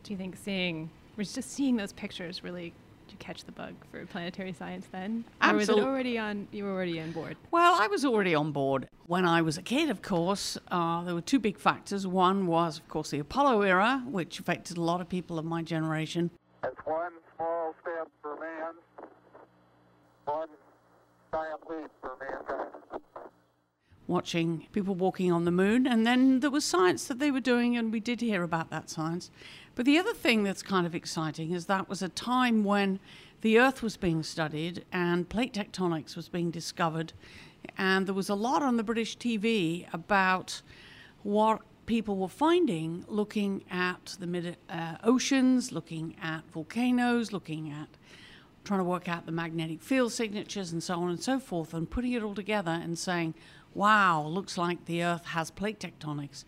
Do 0.05 0.13
you 0.13 0.17
think 0.17 0.37
seeing, 0.37 0.89
was 1.17 1.33
just 1.33 1.51
seeing 1.51 1.77
those 1.77 1.93
pictures 1.93 2.45
really 2.45 2.73
did 3.09 3.15
you 3.15 3.19
catch 3.21 3.45
the 3.45 3.53
bug 3.53 3.75
for 3.91 4.05
planetary 4.05 4.53
science 4.53 4.87
then? 4.93 5.25
Or 5.43 5.55
was 5.55 5.71
it 5.71 5.79
already 5.79 6.19
on, 6.19 6.47
you 6.53 6.65
were 6.65 6.71
already 6.71 7.01
on 7.01 7.13
board? 7.13 7.39
Well, 7.51 7.81
I 7.81 7.87
was 7.87 8.05
already 8.05 8.35
on 8.35 8.53
board. 8.53 8.87
When 9.07 9.25
I 9.25 9.41
was 9.41 9.57
a 9.57 9.63
kid, 9.63 9.89
of 9.89 10.03
course, 10.03 10.59
uh, 10.71 11.05
there 11.05 11.15
were 11.15 11.23
two 11.23 11.39
big 11.39 11.59
factors. 11.59 12.07
One 12.07 12.47
was, 12.47 12.77
of 12.77 12.87
course, 12.89 13.09
the 13.09 13.19
Apollo 13.19 13.63
era, 13.63 14.05
which 14.07 14.39
affected 14.39 14.77
a 14.77 14.83
lot 14.83 15.01
of 15.01 15.09
people 15.09 15.39
of 15.39 15.47
my 15.47 15.63
generation. 15.63 16.31
That's 16.63 16.77
one 16.85 17.13
small 17.37 17.75
step 17.83 18.09
for 18.21 18.37
man, 18.39 18.75
one 20.25 20.49
giant 21.33 21.61
leap 21.69 21.91
for 22.01 22.17
mankind. 22.21 23.03
watching 24.07 24.67
people 24.73 24.95
walking 24.95 25.31
on 25.31 25.45
the 25.45 25.51
moon. 25.51 25.87
And 25.87 26.07
then 26.07 26.41
there 26.41 26.51
was 26.51 26.65
science 26.65 27.07
that 27.09 27.19
they 27.19 27.31
were 27.31 27.41
doing, 27.41 27.77
and 27.77 27.93
we 27.93 28.01
did 28.01 28.21
hear 28.21 28.43
about 28.43 28.71
that 28.71 28.89
science. 28.89 29.31
But 29.75 29.85
the 29.85 29.99
other 29.99 30.15
thing 30.15 30.43
that's 30.43 30.63
kind 30.63 30.87
of 30.87 30.95
exciting 30.95 31.53
is 31.53 31.67
that 31.67 31.89
was 31.89 32.03
a 32.03 32.09
time 32.09 32.65
when 32.65 32.99
the 33.43 33.61
Earth 33.61 33.83
was 33.83 33.97
being 33.97 34.23
studied 34.23 34.85
and 34.93 35.29
plate 35.29 35.53
tectonics 35.53 36.17
was 36.17 36.29
being 36.29 36.51
discovered. 36.51 37.13
And 37.77 38.07
there 38.07 38.15
was 38.15 38.29
a 38.29 38.35
lot 38.35 38.63
on 38.63 38.77
the 38.77 38.83
British 38.83 39.17
TV 39.17 39.87
about 39.93 40.63
what 41.23 41.61
people 41.89 42.19
were 42.19 42.29
finding 42.29 43.03
looking 43.09 43.65
at 43.71 44.15
the 44.21 44.27
mid 44.27 44.57
uh, 44.69 44.97
oceans, 45.03 45.73
looking 45.73 46.15
at 46.23 46.45
volcanoes, 46.53 47.33
looking 47.33 47.73
at 47.73 47.89
trying 48.63 48.79
to 48.79 48.85
work 48.85 49.09
out 49.09 49.25
the 49.25 49.33
magnetic 49.33 49.81
field 49.81 50.13
signatures 50.13 50.71
and 50.71 50.83
so 50.83 51.01
on 51.01 51.09
and 51.09 51.21
so 51.21 51.41
forth, 51.41 51.73
and 51.73 51.91
putting 51.91 52.13
it 52.13 52.23
all 52.23 52.35
together 52.35 52.71
and 52.71 52.99
saying, 52.99 53.35
wow, 53.73 54.23
looks 54.23 54.59
like 54.59 54.85
the 54.85 55.03
Earth 55.03 55.25
has 55.25 55.51
plate 55.51 55.81
tectonics. 55.81 56.45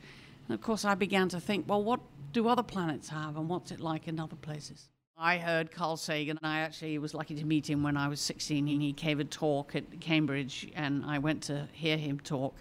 And 0.46 0.54
of 0.54 0.60
course, 0.60 0.84
I 0.84 0.94
began 0.94 1.30
to 1.30 1.40
think, 1.40 1.66
well, 1.66 1.82
what 1.82 2.00
do 2.32 2.46
other 2.46 2.62
planets 2.62 3.08
have, 3.08 3.38
and 3.38 3.48
what's 3.48 3.72
it 3.72 3.80
like 3.80 4.06
in 4.06 4.20
other 4.20 4.36
places? 4.36 4.90
I 5.16 5.38
heard 5.38 5.72
Carl 5.72 5.96
Sagan, 5.96 6.36
and 6.36 6.46
I 6.46 6.60
actually 6.60 6.98
was 6.98 7.14
lucky 7.14 7.34
to 7.36 7.44
meet 7.46 7.68
him 7.68 7.82
when 7.82 7.96
I 7.96 8.08
was 8.08 8.20
16. 8.20 8.68
and 8.68 8.82
He 8.82 8.92
gave 8.92 9.18
a 9.20 9.24
talk 9.24 9.74
at 9.74 10.00
Cambridge, 10.00 10.70
and 10.76 11.02
I 11.06 11.18
went 11.18 11.42
to 11.44 11.66
hear 11.72 11.96
him 11.96 12.20
talk 12.20 12.54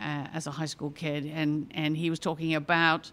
uh, 0.00 0.26
as 0.32 0.46
a 0.46 0.50
high 0.50 0.66
school 0.66 0.90
kid, 0.90 1.26
and, 1.26 1.70
and 1.74 1.96
he 1.96 2.10
was 2.10 2.18
talking 2.18 2.54
about 2.54 3.10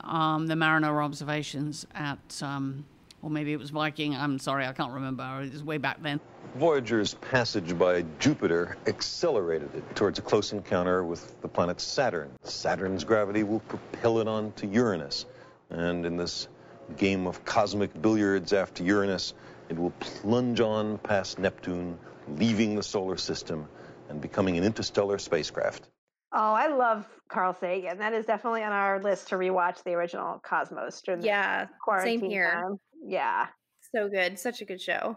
um, 0.00 0.46
the 0.46 0.56
Mariner 0.56 1.02
observations 1.02 1.86
at, 1.94 2.42
um, 2.42 2.84
or 3.22 3.30
maybe 3.30 3.52
it 3.52 3.58
was 3.58 3.70
Viking. 3.70 4.14
I'm 4.14 4.38
sorry, 4.38 4.66
I 4.66 4.72
can't 4.72 4.92
remember. 4.92 5.42
It 5.42 5.52
was 5.52 5.62
way 5.62 5.78
back 5.78 6.02
then. 6.02 6.20
Voyager's 6.56 7.14
passage 7.14 7.76
by 7.78 8.04
Jupiter 8.18 8.76
accelerated 8.86 9.74
it 9.74 9.96
towards 9.96 10.18
a 10.18 10.22
close 10.22 10.52
encounter 10.52 11.04
with 11.04 11.40
the 11.40 11.48
planet 11.48 11.80
Saturn. 11.80 12.30
Saturn's 12.42 13.04
gravity 13.04 13.42
will 13.42 13.60
propel 13.60 14.20
it 14.20 14.28
on 14.28 14.52
to 14.52 14.66
Uranus. 14.66 15.26
And 15.70 16.06
in 16.06 16.16
this 16.16 16.48
game 16.96 17.26
of 17.26 17.44
cosmic 17.44 18.00
billiards 18.00 18.52
after 18.52 18.82
Uranus, 18.82 19.34
it 19.68 19.78
will 19.78 19.90
plunge 20.00 20.60
on 20.60 20.98
past 20.98 21.38
Neptune, 21.38 21.98
leaving 22.28 22.74
the 22.74 22.82
solar 22.82 23.16
system 23.16 23.68
and 24.08 24.20
becoming 24.20 24.56
an 24.56 24.64
interstellar 24.64 25.18
spacecraft. 25.18 25.88
Oh, 26.32 26.52
I 26.52 26.66
love 26.68 27.08
Carl 27.28 27.54
Sagan. 27.54 27.98
That 27.98 28.12
is 28.12 28.26
definitely 28.26 28.62
on 28.62 28.72
our 28.72 29.02
list 29.02 29.28
to 29.28 29.36
rewatch 29.36 29.82
the 29.82 29.94
original 29.94 30.38
Cosmos 30.40 31.00
during 31.02 31.20
the 31.22 31.26
Yeah, 31.26 31.68
quarantine 31.82 32.20
same 32.20 32.30
here. 32.30 32.50
time. 32.52 32.76
Yeah. 33.02 33.48
So 33.94 34.08
good, 34.08 34.38
such 34.38 34.60
a 34.60 34.64
good 34.64 34.80
show. 34.80 35.16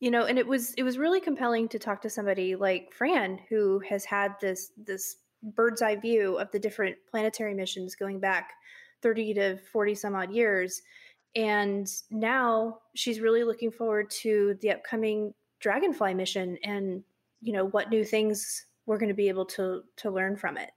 You 0.00 0.10
know, 0.10 0.24
and 0.26 0.38
it 0.38 0.46
was 0.46 0.74
it 0.74 0.82
was 0.82 0.98
really 0.98 1.20
compelling 1.20 1.68
to 1.70 1.78
talk 1.78 2.02
to 2.02 2.10
somebody 2.10 2.54
like 2.54 2.92
Fran 2.92 3.38
who 3.48 3.80
has 3.80 4.04
had 4.04 4.34
this 4.40 4.70
this 4.76 5.16
bird's 5.42 5.80
eye 5.82 5.96
view 5.96 6.38
of 6.38 6.50
the 6.50 6.58
different 6.58 6.96
planetary 7.10 7.54
missions 7.54 7.94
going 7.94 8.20
back 8.20 8.52
30 9.02 9.34
to 9.34 9.56
40 9.72 9.94
some 9.94 10.14
odd 10.14 10.30
years. 10.32 10.82
And 11.34 11.86
now 12.10 12.80
she's 12.94 13.20
really 13.20 13.44
looking 13.44 13.70
forward 13.70 14.10
to 14.22 14.54
the 14.60 14.70
upcoming 14.72 15.34
Dragonfly 15.60 16.14
mission 16.14 16.58
and, 16.62 17.02
you 17.40 17.52
know, 17.52 17.66
what 17.66 17.90
new 17.90 18.04
things 18.04 18.65
we're 18.86 18.98
going 18.98 19.08
to 19.08 19.14
be 19.14 19.28
able 19.28 19.44
to 19.44 19.82
to 19.96 20.10
learn 20.10 20.36
from 20.36 20.56
it. 20.56 20.70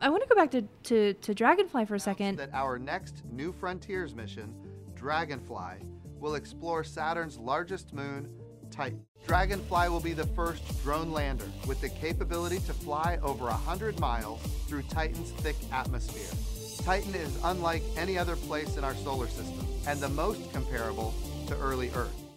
I 0.00 0.10
want 0.10 0.22
to 0.22 0.28
go 0.28 0.36
back 0.36 0.52
to, 0.52 0.62
to, 0.84 1.14
to 1.14 1.34
Dragonfly 1.34 1.86
for 1.86 1.96
a 1.96 2.00
second. 2.00 2.38
that 2.38 2.50
our 2.54 2.78
next 2.78 3.24
New 3.32 3.52
Frontiers 3.52 4.14
mission, 4.14 4.54
Dragonfly, 4.94 5.84
will 6.20 6.36
explore 6.36 6.84
Saturn's 6.84 7.36
largest 7.36 7.92
moon, 7.92 8.28
Titan. 8.70 9.04
Dragonfly 9.26 9.88
will 9.88 10.00
be 10.00 10.12
the 10.12 10.26
first 10.28 10.62
drone 10.84 11.10
lander 11.10 11.50
with 11.66 11.80
the 11.80 11.88
capability 11.88 12.58
to 12.60 12.72
fly 12.72 13.18
over 13.22 13.46
a 13.46 13.52
100 13.52 13.98
miles 13.98 14.40
through 14.68 14.82
Titan's 14.82 15.32
thick 15.32 15.56
atmosphere. 15.72 16.84
Titan 16.84 17.14
is 17.16 17.36
unlike 17.42 17.82
any 17.96 18.16
other 18.16 18.36
place 18.36 18.76
in 18.76 18.84
our 18.84 18.94
solar 18.94 19.26
system 19.26 19.66
and 19.88 19.98
the 19.98 20.08
most 20.10 20.52
comparable 20.52 21.12
to 21.48 21.56
early 21.56 21.90
Earth. 21.90 22.27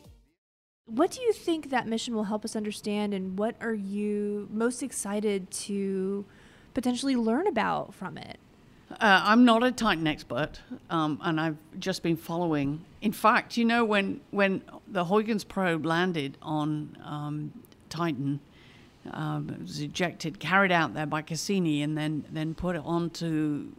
What 0.93 1.11
do 1.11 1.21
you 1.21 1.31
think 1.31 1.69
that 1.69 1.87
mission 1.87 2.13
will 2.13 2.25
help 2.25 2.43
us 2.43 2.53
understand, 2.53 3.13
and 3.13 3.39
what 3.39 3.55
are 3.61 3.73
you 3.73 4.49
most 4.51 4.83
excited 4.83 5.49
to 5.51 6.25
potentially 6.73 7.15
learn 7.15 7.47
about 7.47 7.93
from 7.93 8.17
it? 8.17 8.37
Uh, 8.91 9.21
I'm 9.23 9.45
not 9.45 9.63
a 9.63 9.71
Titan 9.71 10.05
expert, 10.05 10.59
um, 10.89 11.17
and 11.23 11.39
I've 11.39 11.55
just 11.79 12.03
been 12.03 12.17
following. 12.17 12.83
In 13.01 13.13
fact, 13.13 13.55
you 13.55 13.63
know, 13.63 13.85
when 13.85 14.19
when 14.31 14.63
the 14.85 15.05
Huygens 15.05 15.45
probe 15.45 15.85
landed 15.85 16.37
on 16.41 16.97
um, 17.05 17.53
Titan, 17.87 18.41
um, 19.11 19.49
it 19.49 19.61
was 19.61 19.79
ejected, 19.79 20.41
carried 20.41 20.73
out 20.73 20.93
there 20.93 21.05
by 21.05 21.21
Cassini, 21.21 21.81
and 21.81 21.97
then 21.97 22.25
then 22.33 22.53
put 22.53 22.75
it 22.75 22.81
onto 22.83 23.71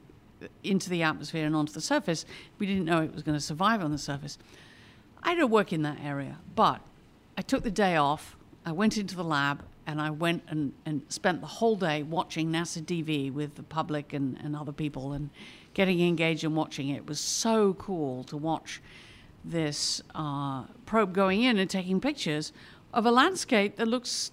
into 0.65 0.89
the 0.89 1.03
atmosphere 1.03 1.45
and 1.45 1.55
onto 1.55 1.75
the 1.75 1.83
surface. 1.83 2.25
We 2.59 2.67
didn't 2.67 2.87
know 2.87 3.03
it 3.03 3.13
was 3.13 3.23
going 3.23 3.37
to 3.37 3.45
survive 3.45 3.83
on 3.83 3.91
the 3.93 3.99
surface. 3.99 4.39
I 5.23 5.35
don't 5.35 5.51
work 5.51 5.75
in 5.75 5.83
that 5.83 5.99
area, 6.03 6.39
but 6.55 6.81
I 7.37 7.43
took 7.43 7.63
the 7.63 7.71
day 7.71 7.97
off. 7.97 8.37
I 8.65 8.73
went 8.73 8.97
into 8.97 9.17
the 9.17 9.25
lab 9.25 9.65
and 9.87 10.01
I 10.01 10.11
went 10.11 10.43
and, 10.49 10.73
and 10.87 11.03
spent 11.09 11.41
the 11.41 11.47
whole 11.47 11.77
day 11.77 12.03
watching 12.03 12.53
NASA 12.53 12.83
TV 12.83 13.33
with 13.33 13.57
the 13.57 13.63
public 13.63 14.13
and, 14.13 14.39
and 14.43 14.55
other 14.55 14.73
people 14.73 15.13
and 15.13 15.31
getting 15.75 16.01
engaged 16.01 16.45
and 16.45 16.55
watching 16.55 16.89
it. 16.89 16.99
It 16.99 17.07
was 17.07 17.21
so 17.21 17.75
cool 17.75 18.25
to 18.25 18.37
watch 18.37 18.81
this 19.45 20.03
uh, 20.15 20.65
probe 20.87 21.13
going 21.13 21.43
in 21.43 21.59
and 21.59 21.69
taking 21.69 22.01
pictures 22.01 22.53
of 22.93 23.07
a 23.07 23.11
landscape 23.11 23.77
that 23.77 23.89
looks 23.89 24.31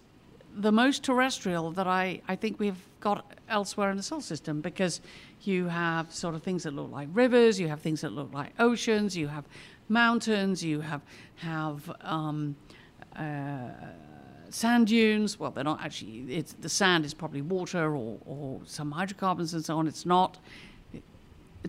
the 0.56 0.72
most 0.72 1.04
terrestrial 1.04 1.72
that 1.72 1.88
I, 1.88 2.22
I 2.28 2.36
think 2.36 2.60
we've 2.60 2.84
got 3.00 3.26
elsewhere 3.48 3.90
in 3.92 3.98
the 3.98 4.04
solar 4.04 4.22
system 4.22 4.62
because 4.62 5.02
you 5.42 5.68
have 5.68 6.14
sort 6.14 6.36
of 6.36 6.44
things 6.44 6.64
that 6.64 6.74
look 6.74 6.92
like 6.92 7.08
rivers, 7.14 7.60
you 7.60 7.70
have 7.70 7.80
things 7.80 8.02
that 8.02 8.12
look 8.12 8.34
like 8.34 8.52
oceans, 8.60 9.16
you 9.16 9.28
have 9.28 9.46
mountains, 9.88 10.64
you 10.64 10.82
have 10.82 11.02
have 11.38 11.92
um, 12.02 12.56
Uh, 13.20 13.70
sand 14.50 14.88
dunes. 14.88 15.40
Well, 15.40 15.52
they're 15.52 15.64
not 15.64 15.84
actually. 15.84 16.26
It's 16.30 16.54
the 16.54 16.70
sand 16.70 17.06
is 17.06 17.14
probably 17.14 17.42
water 17.42 17.96
or, 17.96 18.20
or 18.26 18.62
some 18.66 18.92
hydrocarbons 18.92 19.54
and 19.54 19.64
so 19.64 19.78
on. 19.78 19.88
It's 19.88 20.06
not 20.06 20.38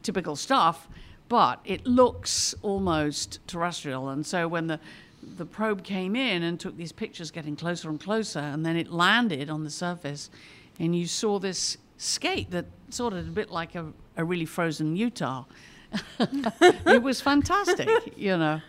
typical 0.02 0.36
stuff, 0.36 0.88
but 1.28 1.60
it 1.64 1.86
looks 1.86 2.54
almost 2.62 3.40
terrestrial. 3.46 4.08
And 4.08 4.24
so 4.24 4.48
when 4.48 4.66
the 4.66 4.80
the 5.36 5.44
probe 5.44 5.84
came 5.84 6.16
in 6.16 6.42
and 6.42 6.58
took 6.58 6.76
these 6.76 6.92
pictures, 6.92 7.30
getting 7.30 7.56
closer 7.56 7.90
and 7.90 8.00
closer, 8.00 8.38
and 8.38 8.64
then 8.64 8.76
it 8.76 8.90
landed 8.90 9.50
on 9.50 9.64
the 9.64 9.70
surface, 9.70 10.30
and 10.78 10.96
you 10.96 11.06
saw 11.06 11.38
this 11.38 11.76
skate 11.98 12.50
that 12.50 12.66
sort 12.88 13.12
of 13.12 13.28
a 13.28 13.30
bit 13.30 13.50
like 13.50 13.74
a, 13.74 13.92
a 14.16 14.24
really 14.24 14.46
frozen 14.46 14.96
Utah. 14.96 15.44
it 16.18 17.02
was 17.02 17.20
fantastic, 17.20 17.88
you 18.16 18.36
know. 18.36 18.60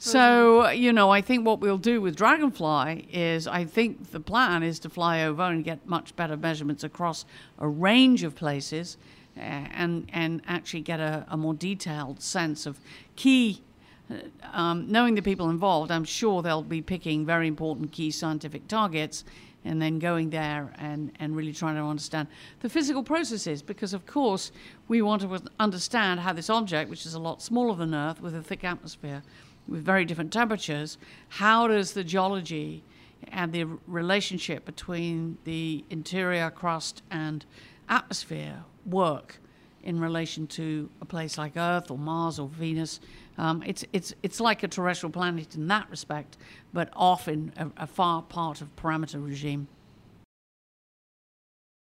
So, 0.00 0.68
you 0.70 0.92
know, 0.92 1.10
I 1.10 1.20
think 1.20 1.44
what 1.44 1.58
we'll 1.58 1.76
do 1.76 2.00
with 2.00 2.14
Dragonfly 2.14 3.08
is 3.12 3.48
I 3.48 3.64
think 3.64 4.12
the 4.12 4.20
plan 4.20 4.62
is 4.62 4.78
to 4.80 4.88
fly 4.88 5.24
over 5.24 5.42
and 5.42 5.64
get 5.64 5.86
much 5.88 6.14
better 6.14 6.36
measurements 6.36 6.84
across 6.84 7.24
a 7.58 7.66
range 7.66 8.22
of 8.22 8.36
places 8.36 8.96
uh, 9.36 9.40
and, 9.40 10.08
and 10.12 10.40
actually 10.46 10.82
get 10.82 11.00
a, 11.00 11.26
a 11.28 11.36
more 11.36 11.52
detailed 11.52 12.22
sense 12.22 12.64
of 12.64 12.78
key. 13.16 13.62
uh, 14.08 14.14
Um, 14.52 14.90
knowing 14.90 15.16
the 15.16 15.22
people 15.22 15.50
involved, 15.50 15.90
I'm 15.90 16.04
sure 16.04 16.42
they'll 16.42 16.62
be 16.62 16.80
picking 16.80 17.26
very 17.26 17.48
important 17.48 17.90
key 17.90 18.12
scientific 18.12 18.68
targets 18.68 19.24
and 19.64 19.82
then 19.82 19.98
going 19.98 20.30
there 20.30 20.72
and, 20.78 21.10
and 21.18 21.36
really 21.36 21.52
trying 21.52 21.74
to 21.74 21.82
understand 21.82 22.28
the 22.60 22.68
physical 22.68 23.02
processes 23.02 23.62
because, 23.62 23.92
of 23.92 24.06
course, 24.06 24.52
we 24.86 25.02
want 25.02 25.22
to 25.22 25.42
understand 25.58 26.20
how 26.20 26.32
this 26.32 26.48
object, 26.48 26.88
which 26.88 27.04
is 27.04 27.14
a 27.14 27.18
lot 27.18 27.42
smaller 27.42 27.74
than 27.74 27.92
Earth 27.92 28.22
with 28.22 28.36
a 28.36 28.42
thick 28.42 28.62
atmosphere, 28.62 29.22
with 29.68 29.84
very 29.84 30.04
different 30.04 30.32
temperatures, 30.32 30.98
how 31.28 31.68
does 31.68 31.92
the 31.92 32.04
geology 32.04 32.82
and 33.28 33.52
the 33.52 33.64
relationship 33.86 34.64
between 34.64 35.38
the 35.44 35.84
interior 35.90 36.50
crust 36.50 37.02
and 37.10 37.44
atmosphere 37.88 38.64
work 38.86 39.40
in 39.82 40.00
relation 40.00 40.46
to 40.46 40.88
a 41.00 41.04
place 41.04 41.38
like 41.38 41.56
Earth 41.56 41.90
or 41.90 41.98
Mars 41.98 42.38
or 42.38 42.48
Venus. 42.48 43.00
Um, 43.36 43.62
it's, 43.64 43.84
it's, 43.92 44.12
it's 44.22 44.40
like 44.40 44.62
a 44.62 44.68
terrestrial 44.68 45.12
planet 45.12 45.54
in 45.54 45.68
that 45.68 45.88
respect, 45.88 46.36
but 46.72 46.90
off 46.94 47.28
in 47.28 47.52
a, 47.56 47.84
a 47.84 47.86
far 47.86 48.22
part 48.22 48.60
of 48.60 48.74
parameter 48.76 49.24
regime. 49.24 49.68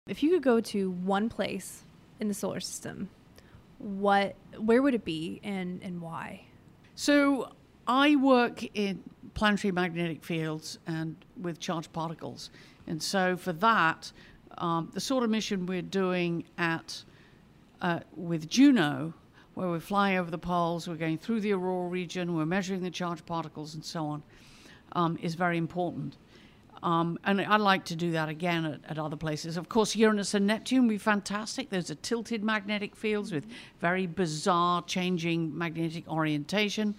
If 0.06 0.22
you 0.22 0.30
could 0.30 0.42
go 0.42 0.60
to 0.60 0.90
one 0.90 1.28
place 1.28 1.84
in 2.20 2.28
the 2.28 2.34
solar 2.34 2.60
system, 2.60 3.08
what 3.78 4.34
where 4.58 4.82
would 4.82 4.94
it 4.94 5.04
be 5.04 5.40
and 5.42 5.82
and 5.82 6.00
why? 6.00 6.44
So 6.94 7.52
I 7.86 8.16
work 8.16 8.64
in 8.76 9.02
planetary 9.34 9.72
magnetic 9.72 10.24
fields 10.24 10.78
and 10.86 11.16
with 11.40 11.58
charged 11.58 11.92
particles, 11.92 12.50
and 12.86 13.02
so 13.02 13.36
for 13.36 13.52
that, 13.54 14.12
um, 14.58 14.90
the 14.92 15.00
sort 15.00 15.24
of 15.24 15.30
mission 15.30 15.66
we're 15.66 15.82
doing 15.82 16.44
at 16.58 17.02
uh, 17.80 18.00
with 18.16 18.48
Juno, 18.48 19.12
where 19.54 19.68
we're 19.68 19.80
flying 19.80 20.18
over 20.18 20.30
the 20.30 20.38
poles, 20.38 20.88
we're 20.88 20.94
going 20.94 21.18
through 21.18 21.40
the 21.40 21.52
aurora 21.52 21.88
region, 21.88 22.34
we're 22.34 22.46
measuring 22.46 22.82
the 22.82 22.90
charged 22.90 23.26
particles, 23.26 23.74
and 23.74 23.84
so 23.84 24.06
on, 24.06 24.22
um, 24.92 25.18
is 25.22 25.34
very 25.34 25.58
important. 25.58 26.16
Um, 26.82 27.18
and 27.24 27.40
I'd 27.40 27.62
like 27.62 27.86
to 27.86 27.96
do 27.96 28.10
that 28.12 28.28
again 28.28 28.66
at, 28.66 28.80
at, 28.90 28.98
other 28.98 29.16
places. 29.16 29.56
Of 29.56 29.70
course, 29.70 29.96
Uranus 29.96 30.34
and 30.34 30.46
Neptune 30.46 30.82
would 30.82 30.90
be 30.90 30.98
fantastic. 30.98 31.70
Those 31.70 31.90
are 31.90 31.94
tilted 31.94 32.44
magnetic 32.44 32.94
fields 32.94 33.32
with 33.32 33.46
very 33.80 34.06
bizarre 34.06 34.82
changing 34.82 35.56
magnetic 35.56 36.06
orientation. 36.08 36.94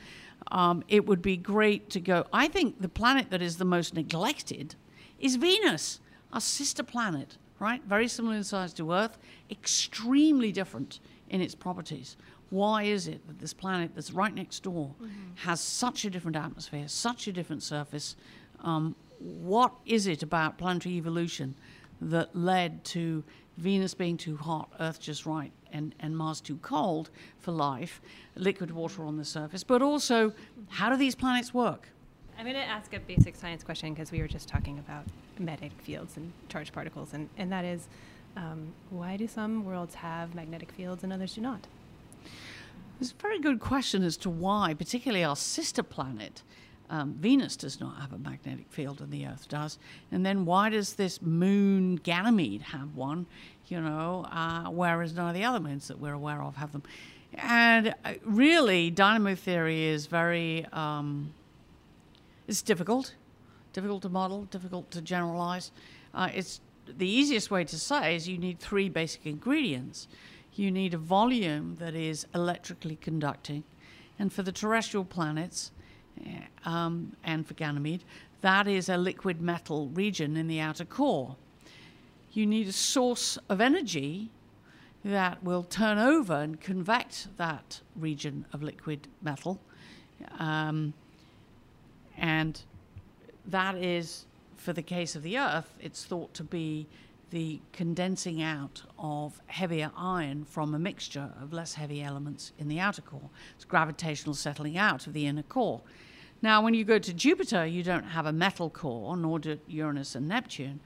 Um, 0.51 0.83
it 0.87 1.05
would 1.05 1.21
be 1.21 1.37
great 1.37 1.89
to 1.91 1.99
go. 1.99 2.25
I 2.31 2.47
think 2.47 2.81
the 2.81 2.89
planet 2.89 3.29
that 3.31 3.41
is 3.41 3.57
the 3.57 3.65
most 3.65 3.93
neglected 3.93 4.75
is 5.19 5.35
Venus, 5.37 5.99
our 6.31 6.41
sister 6.41 6.83
planet, 6.83 7.37
right? 7.59 7.81
Very 7.83 8.07
similar 8.07 8.35
in 8.35 8.43
size 8.43 8.73
to 8.73 8.91
Earth, 8.91 9.17
extremely 9.49 10.51
different 10.51 10.99
in 11.29 11.41
its 11.41 11.55
properties. 11.55 12.15
Why 12.49 12.83
is 12.83 13.07
it 13.07 13.25
that 13.27 13.39
this 13.39 13.53
planet 13.53 13.91
that's 13.95 14.11
right 14.11 14.33
next 14.33 14.61
door 14.63 14.93
mm-hmm. 15.01 15.35
has 15.35 15.59
such 15.59 16.05
a 16.05 16.09
different 16.09 16.37
atmosphere, 16.37 16.87
such 16.87 17.27
a 17.27 17.33
different 17.33 17.63
surface? 17.63 18.15
Um, 18.61 18.95
what 19.19 19.73
is 19.85 20.07
it 20.07 20.21
about 20.21 20.57
planetary 20.57 20.95
evolution 20.95 21.55
that 22.01 22.35
led 22.35 22.83
to 22.83 23.23
Venus 23.57 23.93
being 23.93 24.17
too 24.17 24.35
hot, 24.35 24.69
Earth 24.79 24.99
just 24.99 25.25
right, 25.25 25.51
and, 25.71 25.95
and 25.99 26.15
Mars 26.15 26.41
too 26.41 26.57
cold 26.57 27.09
for 27.39 27.51
life, 27.51 28.01
liquid 28.35 28.71
water 28.71 29.05
on 29.05 29.17
the 29.17 29.25
surface, 29.25 29.63
but 29.63 29.81
also 29.81 30.33
how 30.69 30.89
do 30.89 30.97
these 30.97 31.15
planets 31.15 31.53
work? 31.53 31.89
I'm 32.37 32.45
going 32.45 32.55
to 32.55 32.61
ask 32.61 32.93
a 32.93 32.99
basic 32.99 33.35
science 33.35 33.63
question 33.63 33.93
because 33.93 34.11
we 34.11 34.19
were 34.19 34.27
just 34.27 34.49
talking 34.49 34.77
about 34.79 35.05
magnetic 35.39 35.71
fields 35.81 36.17
and 36.17 36.33
charged 36.49 36.73
particles, 36.73 37.13
and, 37.13 37.29
and 37.37 37.51
that 37.51 37.63
is 37.63 37.87
um, 38.35 38.73
why 38.89 39.15
do 39.15 39.27
some 39.27 39.63
worlds 39.63 39.95
have 39.95 40.35
magnetic 40.35 40.71
fields 40.71 41.03
and 41.03 41.13
others 41.13 41.35
do 41.35 41.41
not? 41.41 41.65
It's 42.99 43.11
a 43.11 43.21
very 43.21 43.39
good 43.39 43.59
question 43.59 44.03
as 44.03 44.17
to 44.17 44.29
why, 44.29 44.73
particularly 44.73 45.23
our 45.23 45.35
sister 45.35 45.83
planet 45.83 46.43
um, 46.89 47.13
Venus 47.13 47.55
does 47.55 47.79
not 47.79 47.99
have 47.99 48.13
a 48.13 48.17
magnetic 48.17 48.67
field 48.69 49.01
and 49.01 49.11
the 49.11 49.25
Earth 49.25 49.47
does. 49.49 49.79
And 50.11 50.25
then 50.25 50.45
why 50.45 50.69
does 50.69 50.93
this 50.93 51.21
moon 51.21 51.95
Ganymede 51.95 52.61
have 52.61 52.95
one, 52.95 53.25
you 53.67 53.81
know, 53.81 54.25
uh, 54.31 54.69
whereas 54.69 55.13
none 55.13 55.27
of 55.27 55.33
the 55.33 55.43
other 55.43 55.59
moons 55.59 55.87
that 55.87 55.99
we're 55.99 56.13
aware 56.13 56.41
of 56.41 56.55
have 56.57 56.71
them? 56.71 56.83
And 57.33 57.93
uh, 58.05 58.13
really, 58.23 58.91
dynamo 58.91 59.35
theory 59.35 59.85
is 59.85 60.05
very, 60.05 60.65
um, 60.71 61.33
it's 62.47 62.61
difficult, 62.61 63.15
difficult 63.73 64.03
to 64.03 64.09
model, 64.09 64.43
difficult 64.43 64.91
to 64.91 65.01
generalize. 65.01 65.71
Uh, 66.13 66.29
it's 66.33 66.61
the 66.85 67.09
easiest 67.09 67.49
way 67.49 67.63
to 67.63 67.79
say 67.79 68.15
is 68.15 68.27
you 68.27 68.37
need 68.37 68.59
three 68.59 68.89
basic 68.89 69.25
ingredients. 69.25 70.07
You 70.53 70.71
need 70.71 70.93
a 70.93 70.97
volume 70.97 71.75
that 71.79 71.95
is 71.95 72.25
electrically 72.33 72.95
conducting, 72.95 73.63
and 74.17 74.31
for 74.31 74.43
the 74.43 74.53
terrestrial 74.53 75.03
planets, 75.03 75.71
um, 76.65 77.15
and 77.23 77.45
for 77.45 77.53
Ganymede, 77.53 78.03
that 78.41 78.67
is 78.67 78.89
a 78.89 78.97
liquid 78.97 79.41
metal 79.41 79.87
region 79.89 80.37
in 80.37 80.47
the 80.47 80.59
outer 80.59 80.85
core. 80.85 81.35
You 82.33 82.45
need 82.45 82.67
a 82.67 82.73
source 82.73 83.37
of 83.49 83.61
energy 83.61 84.29
that 85.03 85.43
will 85.43 85.63
turn 85.63 85.97
over 85.97 86.33
and 86.33 86.59
convect 86.59 87.27
that 87.37 87.81
region 87.95 88.45
of 88.51 88.63
liquid 88.63 89.07
metal. 89.21 89.59
Um, 90.39 90.93
and 92.17 92.61
that 93.45 93.75
is, 93.75 94.25
for 94.57 94.73
the 94.73 94.81
case 94.81 95.15
of 95.15 95.23
the 95.23 95.37
Earth, 95.37 95.73
it's 95.79 96.05
thought 96.05 96.33
to 96.33 96.43
be 96.43 96.87
the 97.35 97.59
condensing 97.73 98.41
out 98.41 98.81
of 98.97 99.41
heavier 99.47 99.91
iron 99.97 100.45
from 100.45 100.73
a 100.73 100.79
mixture 100.79 101.33
of 101.41 101.51
less 101.51 101.73
heavy 101.73 102.01
elements 102.01 102.53
in 102.57 102.69
the 102.69 102.79
outer 102.79 103.01
core. 103.01 103.29
It's 103.57 103.65
gravitational 103.65 104.33
settling 104.33 104.77
out 104.77 105.05
of 105.05 105.11
the 105.11 105.25
inner 105.25 105.43
core. 105.43 105.81
Now, 106.41 106.61
when 106.61 106.73
you 106.73 106.85
go 106.85 106.97
to 106.97 107.13
Jupiter, 107.13 107.65
you 107.65 107.83
don't 107.83 108.05
have 108.05 108.25
a 108.25 108.31
metal 108.31 108.69
core, 108.69 109.17
nor 109.17 109.39
do 109.39 109.59
Uranus 109.67 110.15
and 110.15 110.29
Neptune. 110.29 110.79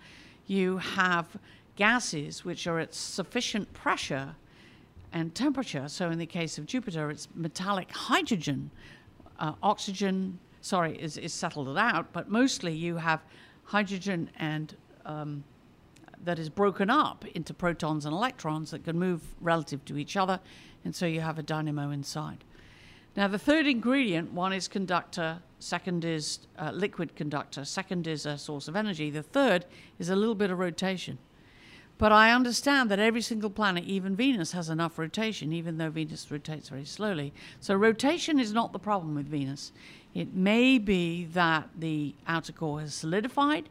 You 0.48 0.78
have 0.78 1.38
gases 1.76 2.44
which 2.44 2.66
are 2.66 2.80
at 2.80 2.96
sufficient 2.96 3.72
pressure 3.72 4.36
and 5.14 5.36
temperature. 5.36 5.88
So, 5.88 6.10
in 6.10 6.18
the 6.18 6.26
case 6.26 6.58
of 6.58 6.66
Jupiter, 6.66 7.12
it's 7.12 7.28
metallic 7.36 7.92
hydrogen. 7.92 8.72
Uh, 9.38 9.54
oxygen, 9.62 10.40
sorry, 10.62 10.98
is, 11.00 11.16
is 11.16 11.32
settled 11.32 11.78
out, 11.78 12.12
but 12.12 12.28
mostly 12.28 12.74
you 12.74 12.98
have 12.98 13.22
hydrogen 13.66 14.32
and 14.40 14.76
um, 15.06 15.44
that 16.24 16.40
is 16.40 16.50
broken 16.50 16.90
up 16.90 17.26
into 17.34 17.54
protons 17.54 18.06
and 18.06 18.14
electrons 18.14 18.72
that 18.72 18.84
can 18.84 19.00
move 19.00 19.22
relative 19.40 19.84
to 19.86 19.98
each 19.98 20.18
other, 20.18 20.40
and 20.84 20.96
so 20.96 21.06
you 21.06 21.22
have 21.22 21.40
a 21.40 21.44
dynamo 21.44 21.92
inside. 21.92 22.44
Now, 23.16 23.28
the 23.28 23.40
third 23.40 23.68
ingredient 23.68 24.34
one 24.34 24.54
is 24.54 24.68
conductor, 24.68 25.40
second 25.60 26.06
is 26.06 26.40
uh, 26.58 26.72
liquid 26.72 27.16
conductor, 27.16 27.66
second 27.66 28.08
is 28.08 28.26
a 28.26 28.38
source 28.38 28.68
of 28.68 28.76
energy, 28.76 29.10
the 29.10 29.24
third 29.24 29.66
is 29.98 30.10
a 30.10 30.16
little 30.16 30.36
bit 30.36 30.52
of 30.52 30.60
rotation. 30.60 31.18
But 31.98 32.14
I 32.14 32.32
understand 32.32 32.90
that 32.92 33.00
every 33.00 33.22
single 33.22 33.50
planet, 33.50 33.84
even 33.84 34.16
Venus, 34.16 34.54
has 34.54 34.70
enough 34.70 34.98
rotation, 34.98 35.52
even 35.52 35.78
though 35.78 35.90
Venus 35.90 36.32
rotates 36.32 36.70
very 36.70 36.86
slowly. 36.86 37.34
So, 37.60 37.76
rotation 37.76 38.40
is 38.40 38.54
not 38.54 38.72
the 38.72 38.80
problem 38.80 39.16
with 39.16 39.28
Venus. 39.28 39.74
It 40.14 40.34
may 40.34 40.78
be 40.78 41.26
that 41.34 41.70
the 41.78 42.16
outer 42.26 42.54
core 42.54 42.80
has 42.80 42.94
solidified, 42.94 43.68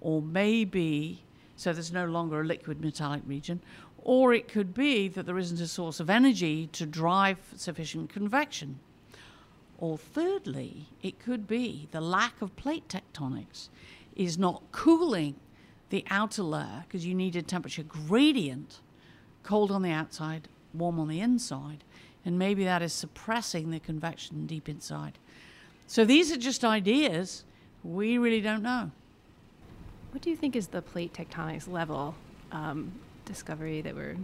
or 0.00 0.20
maybe 0.20 1.24
so 1.60 1.74
there's 1.74 1.92
no 1.92 2.06
longer 2.06 2.40
a 2.40 2.44
liquid 2.44 2.80
metallic 2.80 3.20
region, 3.26 3.60
or 4.02 4.32
it 4.32 4.48
could 4.48 4.72
be 4.72 5.08
that 5.08 5.26
there 5.26 5.36
isn't 5.36 5.60
a 5.60 5.66
source 5.66 6.00
of 6.00 6.08
energy 6.08 6.68
to 6.68 6.86
drive 6.86 7.36
sufficient 7.54 8.08
convection. 8.08 8.80
Or 9.76 9.98
thirdly, 9.98 10.86
it 11.02 11.18
could 11.18 11.46
be 11.46 11.86
the 11.90 12.00
lack 12.00 12.40
of 12.40 12.56
plate 12.56 12.88
tectonics 12.88 13.68
is 14.16 14.38
not 14.38 14.62
cooling 14.72 15.34
the 15.90 16.02
outer 16.08 16.42
layer 16.42 16.84
because 16.88 17.04
you 17.04 17.14
need 17.14 17.36
a 17.36 17.42
temperature 17.42 17.82
gradient, 17.82 18.80
cold 19.42 19.70
on 19.70 19.82
the 19.82 19.90
outside, 19.90 20.48
warm 20.72 20.98
on 20.98 21.08
the 21.08 21.20
inside, 21.20 21.84
and 22.24 22.38
maybe 22.38 22.64
that 22.64 22.80
is 22.80 22.94
suppressing 22.94 23.70
the 23.70 23.80
convection 23.80 24.46
deep 24.46 24.66
inside. 24.66 25.18
So 25.86 26.06
these 26.06 26.32
are 26.32 26.38
just 26.38 26.64
ideas. 26.64 27.44
We 27.84 28.16
really 28.16 28.40
don't 28.40 28.62
know. 28.62 28.92
What 30.12 30.22
do 30.22 30.30
you 30.30 30.36
think 30.36 30.56
is 30.56 30.68
the 30.68 30.82
plate 30.82 31.12
tectonics 31.12 31.68
level 31.68 32.14
um, 32.52 32.92
discovery 33.24 33.80
that 33.82 33.94
we're 33.94 34.16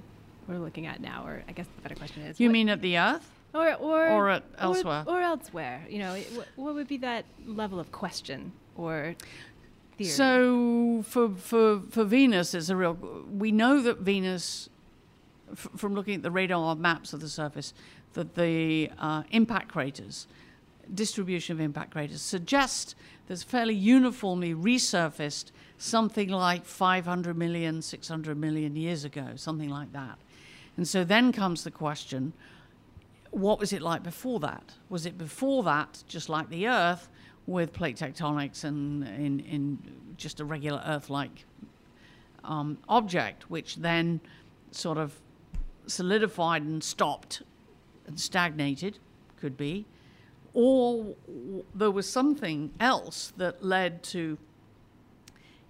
we're 0.48 0.58
looking 0.58 0.86
at 0.86 1.00
now? 1.00 1.24
Or 1.26 1.42
I 1.48 1.52
guess 1.52 1.66
the 1.76 1.82
better 1.82 1.94
question 1.94 2.22
is, 2.22 2.40
you 2.40 2.50
mean 2.50 2.68
at 2.68 2.82
the 2.82 2.98
Earth, 2.98 3.30
or 3.54 3.74
or 3.74 4.08
or 4.08 4.30
at 4.30 4.44
elsewhere, 4.58 5.04
or, 5.06 5.18
or 5.18 5.20
elsewhere? 5.22 5.82
You 5.88 5.98
know, 6.00 6.14
what, 6.34 6.48
what 6.56 6.74
would 6.74 6.88
be 6.88 6.98
that 6.98 7.24
level 7.46 7.78
of 7.78 7.92
question 7.92 8.52
or 8.76 9.14
Theory. 9.96 10.10
So 10.10 11.04
for 11.08 11.30
for 11.30 11.80
for 11.88 12.04
Venus, 12.04 12.52
it's 12.52 12.68
a 12.68 12.76
real. 12.76 12.94
We 13.32 13.50
know 13.50 13.80
that 13.80 14.00
Venus, 14.00 14.68
f- 15.50 15.68
from 15.74 15.94
looking 15.94 16.16
at 16.16 16.22
the 16.22 16.30
radar 16.30 16.76
maps 16.76 17.14
of 17.14 17.20
the 17.20 17.30
surface, 17.30 17.72
that 18.12 18.34
the 18.34 18.90
uh, 18.98 19.22
impact 19.30 19.68
craters, 19.68 20.26
distribution 20.92 21.56
of 21.56 21.60
impact 21.60 21.92
craters, 21.92 22.20
suggest 22.20 22.94
there's 23.26 23.42
fairly 23.42 23.74
uniformly 23.74 24.52
resurfaced 24.52 25.50
something 25.78 26.28
like 26.28 26.64
500 26.64 27.36
million, 27.36 27.82
600 27.82 28.36
million 28.36 28.76
years 28.76 29.04
ago, 29.04 29.32
something 29.36 29.68
like 29.68 29.92
that. 29.92 30.18
And 30.76 30.86
so 30.86 31.04
then 31.04 31.32
comes 31.32 31.64
the 31.64 31.70
question 31.70 32.32
what 33.30 33.58
was 33.58 33.74
it 33.74 33.82
like 33.82 34.02
before 34.02 34.40
that? 34.40 34.72
Was 34.88 35.04
it 35.04 35.18
before 35.18 35.62
that 35.64 36.02
just 36.08 36.30
like 36.30 36.48
the 36.48 36.68
Earth 36.68 37.08
with 37.46 37.70
plate 37.72 37.96
tectonics 37.96 38.64
and 38.64 39.04
in, 39.04 39.40
in 39.40 39.78
just 40.16 40.40
a 40.40 40.44
regular 40.44 40.82
Earth 40.86 41.10
like 41.10 41.44
um, 42.44 42.78
object, 42.88 43.50
which 43.50 43.76
then 43.76 44.20
sort 44.70 44.96
of 44.96 45.20
solidified 45.86 46.62
and 46.62 46.82
stopped 46.82 47.42
and 48.06 48.18
stagnated? 48.18 48.98
Could 49.38 49.58
be. 49.58 49.84
Or 50.54 51.14
there 51.74 51.90
was 51.90 52.08
something 52.08 52.70
else 52.80 53.34
that 53.36 53.62
led 53.62 54.02
to 54.04 54.38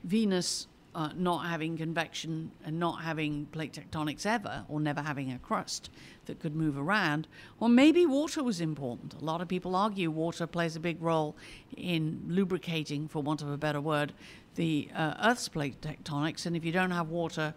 Venus 0.06 0.68
uh, 0.96 1.10
not 1.14 1.46
having 1.46 1.76
convection 1.76 2.50
and 2.64 2.80
not 2.80 3.02
having 3.02 3.44
plate 3.46 3.74
tectonics 3.74 4.24
ever, 4.24 4.64
or 4.66 4.80
never 4.80 5.02
having 5.02 5.30
a 5.30 5.38
crust 5.38 5.90
that 6.24 6.40
could 6.40 6.56
move 6.56 6.78
around, 6.78 7.28
or 7.60 7.68
maybe 7.68 8.06
water 8.06 8.42
was 8.42 8.62
important. 8.62 9.14
A 9.20 9.24
lot 9.24 9.42
of 9.42 9.46
people 9.46 9.76
argue 9.76 10.10
water 10.10 10.46
plays 10.46 10.74
a 10.74 10.80
big 10.80 11.00
role 11.02 11.36
in 11.76 12.22
lubricating, 12.26 13.08
for 13.08 13.20
want 13.20 13.42
of 13.42 13.50
a 13.50 13.58
better 13.58 13.80
word, 13.80 14.14
the 14.54 14.88
uh, 14.94 15.14
Earth's 15.22 15.48
plate 15.48 15.82
tectonics. 15.82 16.46
And 16.46 16.56
if 16.56 16.64
you 16.64 16.72
don't 16.72 16.92
have 16.92 17.10
water 17.10 17.52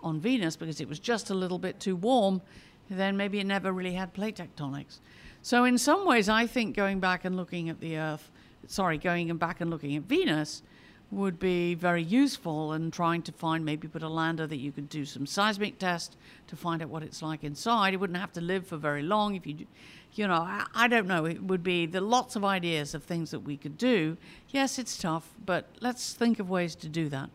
on 0.00 0.20
Venus 0.20 0.54
because 0.54 0.80
it 0.80 0.88
was 0.88 1.00
just 1.00 1.30
a 1.30 1.34
little 1.34 1.58
bit 1.58 1.80
too 1.80 1.96
warm, 1.96 2.40
then 2.88 3.16
maybe 3.16 3.40
it 3.40 3.46
never 3.46 3.72
really 3.72 3.94
had 3.94 4.12
plate 4.12 4.36
tectonics. 4.36 5.00
So, 5.42 5.64
in 5.64 5.76
some 5.76 6.06
ways, 6.06 6.28
I 6.28 6.46
think 6.46 6.76
going 6.76 7.00
back 7.00 7.24
and 7.24 7.36
looking 7.36 7.68
at 7.68 7.80
the 7.80 7.96
Earth, 7.98 8.30
sorry, 8.68 8.96
going 8.96 9.34
back 9.38 9.60
and 9.60 9.70
looking 9.70 9.96
at 9.96 10.04
Venus 10.04 10.62
would 11.10 11.38
be 11.38 11.74
very 11.74 12.02
useful 12.02 12.72
and 12.72 12.92
trying 12.92 13.22
to 13.22 13.32
find 13.32 13.64
maybe 13.64 13.86
put 13.86 14.02
a 14.02 14.08
lander 14.08 14.46
that 14.46 14.56
you 14.56 14.72
could 14.72 14.88
do 14.88 15.04
some 15.04 15.26
seismic 15.26 15.78
test 15.78 16.16
to 16.48 16.56
find 16.56 16.82
out 16.82 16.88
what 16.88 17.02
it's 17.02 17.22
like 17.22 17.44
inside. 17.44 17.94
It 17.94 17.98
wouldn't 17.98 18.18
have 18.18 18.32
to 18.32 18.40
live 18.40 18.66
for 18.66 18.76
very 18.76 19.02
long 19.02 19.34
if 19.36 19.46
you, 19.46 19.66
you 20.14 20.26
know, 20.26 20.34
I, 20.34 20.66
I 20.74 20.88
don't 20.88 21.06
know. 21.06 21.24
It 21.24 21.42
would 21.42 21.62
be 21.62 21.86
there 21.86 22.00
lots 22.00 22.34
of 22.34 22.44
ideas 22.44 22.94
of 22.94 23.04
things 23.04 23.30
that 23.30 23.40
we 23.40 23.56
could 23.56 23.78
do. 23.78 24.16
Yes, 24.50 24.78
it's 24.78 24.98
tough, 24.98 25.30
but 25.44 25.66
let's 25.80 26.12
think 26.12 26.40
of 26.40 26.50
ways 26.50 26.74
to 26.76 26.88
do 26.88 27.08
that. 27.10 27.30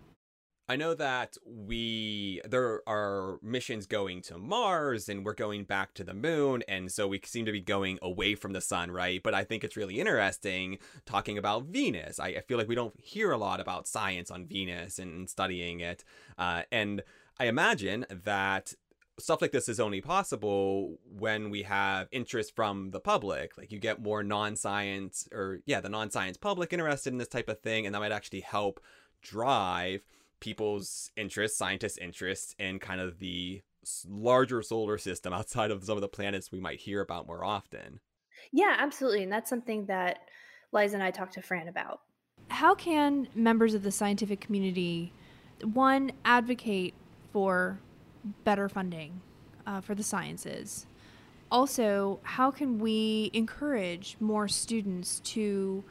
I 0.72 0.78
know 0.78 0.94
that 0.94 1.36
we 1.46 2.40
there 2.50 2.82
are 2.88 3.40
missions 3.44 3.86
going 3.86 4.22
to 4.22 4.38
Mars 4.38 5.10
and 5.10 5.26
we're 5.26 5.34
going 5.34 5.66
back 5.66 5.94
to 5.96 6.04
the 6.06 6.14
moon 6.14 6.64
and 6.66 6.90
so 6.90 7.10
we 7.10 7.20
seem 7.26 7.46
to 7.46 7.52
be 7.52 7.60
going 7.60 8.00
away 8.02 8.36
from 8.36 8.54
the 8.54 8.62
sun, 8.62 8.90
right? 8.90 9.22
But 9.22 9.34
I 9.34 9.44
think 9.44 9.66
it's 9.66 9.76
really 9.76 10.00
interesting 10.00 10.78
talking 11.06 11.38
about 11.38 11.66
Venus. 11.66 12.22
I, 12.22 12.28
I 12.28 12.40
feel 12.40 12.58
like 12.58 12.70
we 12.70 12.76
don't 12.76 12.98
hear 12.98 13.32
a 13.32 13.38
lot 13.38 13.60
about 13.60 13.86
science 13.86 14.32
on 14.32 14.46
Venus 14.46 14.98
and 14.98 15.30
studying 15.30 15.82
it. 15.82 16.06
Uh, 16.38 16.62
and 16.72 17.04
I 17.38 17.48
imagine 17.48 18.06
that 18.24 18.74
stuff 19.20 19.42
like 19.42 19.52
this 19.52 19.68
is 19.68 19.82
only 19.82 20.00
possible 20.00 21.00
when 21.06 21.50
we 21.50 21.64
have 21.64 22.08
interest 22.14 22.56
from 22.56 22.92
the 22.92 23.02
public. 23.02 23.58
Like 23.58 23.74
you 23.74 23.80
get 23.80 24.02
more 24.02 24.24
non-science 24.24 25.28
or 25.34 25.60
yeah, 25.66 25.82
the 25.82 25.90
non-science 25.90 26.38
public 26.38 26.72
interested 26.72 27.12
in 27.12 27.20
this 27.20 27.28
type 27.28 27.50
of 27.50 27.60
thing 27.60 27.86
and 27.86 27.94
that 27.94 28.00
might 28.00 28.14
actually 28.14 28.40
help 28.40 28.80
drive 29.22 30.06
people's 30.42 31.12
interests, 31.16 31.58
scientists' 31.58 31.98
interests 31.98 32.54
in 32.60 32.80
kind 32.80 33.00
of 33.00 33.20
the 33.20 33.62
larger 34.08 34.62
solar 34.62 34.98
system 34.98 35.32
outside 35.34 35.72
of 35.72 35.86
some 35.86 35.98
of 35.98 36.02
the 36.02 36.10
planets 36.10 36.52
we 36.52 36.60
might 36.60 36.80
hear 36.80 37.00
about 37.00 37.28
more 37.28 37.46
often. 37.46 38.02
Yeah, 38.52 38.76
absolutely. 38.78 39.24
And 39.24 39.32
that's 39.32 39.50
something 39.50 39.86
that 39.86 40.20
Liza 40.74 40.96
and 40.96 41.04
I 41.04 41.12
talked 41.12 41.34
to 41.36 41.42
Fran 41.42 41.68
about. 41.68 42.02
How 42.50 42.76
can 42.76 43.28
members 43.34 43.74
of 43.74 43.84
the 43.84 43.92
scientific 43.92 44.42
community, 44.42 45.14
one, 45.64 46.12
advocate 46.26 46.94
for 47.32 47.80
better 48.44 48.68
funding 48.68 49.22
uh, 49.66 49.80
for 49.80 49.96
the 49.96 50.04
sciences? 50.04 50.86
Also, 51.52 52.20
how 52.24 52.50
can 52.50 52.80
we 52.80 53.30
encourage 53.34 54.16
more 54.20 54.48
students 54.48 55.20
to 55.20 55.84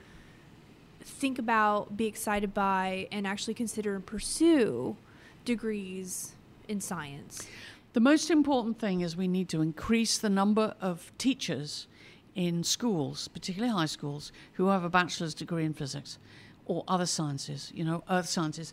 think 1.01 1.39
about, 1.39 1.97
be 1.97 2.07
excited 2.07 2.55
by, 2.55 3.09
and 3.11 3.27
actually 3.27 3.55
consider 3.55 3.95
and 3.95 4.05
pursue 4.05 4.97
degrees 5.45 6.33
in 6.69 6.81
science? 6.81 7.47
The 7.93 8.01
most 8.01 8.31
important 8.31 8.79
thing 8.79 9.01
is 9.01 9.17
we 9.17 9.29
need 9.29 9.49
to 9.49 9.63
increase 9.63 10.19
the 10.19 10.31
number 10.31 10.75
of 10.81 11.11
teachers 11.19 11.89
in 12.35 12.63
schools, 12.63 13.29
particularly 13.29 13.73
high 13.73 13.87
schools, 13.87 14.31
who 14.53 14.69
have 14.69 14.85
a 14.85 14.89
bachelor's 14.89 15.35
degree 15.35 15.65
in 15.65 15.75
physics 15.75 16.19
or 16.67 16.85
other 16.87 17.07
sciences, 17.07 17.73
you 17.75 17.85
know, 17.85 18.05
earth 18.09 18.29
sciences. 18.29 18.73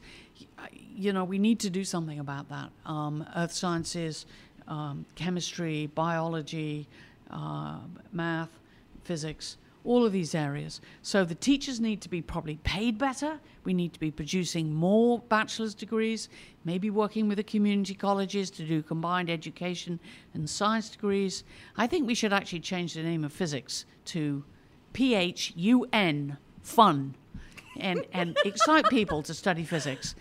You 0.96 1.14
know, 1.14 1.24
we 1.24 1.40
need 1.40 1.60
to 1.62 1.70
do 1.72 1.84
something 1.84 2.20
about 2.20 2.48
that. 2.50 2.70
Um, 2.86 3.26
earth 3.36 3.52
sciences, 3.52 4.28
um, 4.68 5.06
chemistry, 5.16 5.88
biology, 5.96 6.88
uh, 7.32 7.80
math, 8.12 8.52
physics 9.04 9.58
all 9.88 10.06
of 10.06 10.12
these 10.12 10.36
areas. 10.36 10.82
So 11.02 11.24
the 11.24 11.34
teachers 11.34 11.80
need 11.80 12.02
to 12.02 12.10
be 12.10 12.22
probably 12.22 12.58
paid 12.58 12.98
better. 12.98 13.40
We 13.64 13.74
need 13.74 13.94
to 13.94 14.00
be 14.00 14.12
producing 14.12 14.74
more 14.74 15.20
bachelor's 15.20 15.74
degrees, 15.74 16.28
maybe 16.66 16.90
working 16.90 17.30
with 17.30 17.38
the 17.38 17.44
community 17.44 17.96
colleges 17.96 18.52
to 18.52 18.66
do 18.66 18.84
combined 18.84 19.30
education 19.30 20.00
and 20.34 20.50
science 20.50 20.90
degrees. 20.90 21.46
I 21.78 21.88
think 21.88 22.06
we 22.06 22.16
should 22.16 22.34
actually 22.34 22.60
change 22.60 22.94
the 22.94 23.02
name 23.02 23.24
of 23.24 23.32
physics 23.32 23.86
to 24.06 24.44
P 24.92 25.16
H 25.16 25.54
U 25.56 25.88
N, 25.94 26.38
fun. 26.62 27.16
And, 27.80 28.06
and 28.12 28.36
excite 28.46 28.90
people 28.90 29.22
to 29.22 29.34
study 29.36 29.64
physics. 29.64 30.16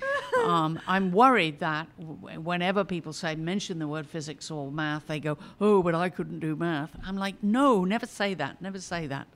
Um, 0.44 0.78
I'm 0.86 1.10
worried 1.10 1.58
that 1.60 1.88
w- 1.98 2.38
whenever 2.38 2.84
people 2.84 3.14
say 3.14 3.34
mention 3.34 3.78
the 3.78 3.88
word 3.88 4.06
physics 4.06 4.50
or 4.50 4.70
math, 4.70 5.06
they 5.06 5.18
go, 5.18 5.38
"Oh, 5.58 5.82
but 5.82 5.94
I 5.94 6.10
couldn't 6.10 6.40
do 6.40 6.54
math." 6.54 6.90
I'm 7.02 7.16
like, 7.16 7.42
"No, 7.42 7.86
never 7.86 8.04
say 8.04 8.34
that. 8.34 8.60
Never 8.60 8.78
say 8.78 9.06
that." 9.06 9.26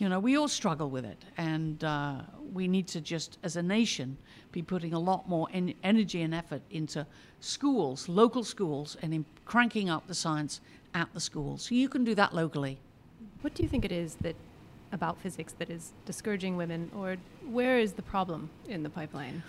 You 0.00 0.08
know, 0.08 0.20
we 0.20 0.36
all 0.36 0.48
struggle 0.48 0.90
with 0.90 1.04
it, 1.04 1.24
and 1.36 1.82
uh, 1.82 2.20
we 2.52 2.68
need 2.68 2.86
to 2.88 3.00
just, 3.00 3.38
as 3.42 3.56
a 3.56 3.62
nation, 3.62 4.16
be 4.52 4.62
putting 4.62 4.92
a 4.92 4.98
lot 4.98 5.28
more 5.28 5.48
en- 5.52 5.74
energy 5.82 6.22
and 6.22 6.34
effort 6.34 6.62
into 6.70 7.06
schools, 7.40 8.08
local 8.08 8.44
schools, 8.44 8.96
and 9.02 9.12
in 9.12 9.24
cranking 9.44 9.90
up 9.90 10.06
the 10.06 10.14
science 10.14 10.60
at 10.94 11.12
the 11.14 11.20
schools. 11.20 11.62
So 11.62 11.74
you 11.74 11.88
can 11.88 12.04
do 12.04 12.14
that 12.14 12.34
locally. 12.34 12.78
What 13.40 13.54
do 13.54 13.62
you 13.62 13.68
think 13.68 13.84
it 13.84 13.92
is 13.92 14.16
that 14.20 14.36
about 14.92 15.20
physics 15.20 15.54
that 15.58 15.68
is 15.68 15.92
discouraging 16.06 16.56
women, 16.56 16.90
or 16.96 17.16
where 17.50 17.78
is 17.78 17.92
the 17.92 18.02
problem 18.02 18.50
in 18.68 18.82
the 18.82 18.90
pipeline? 18.90 19.42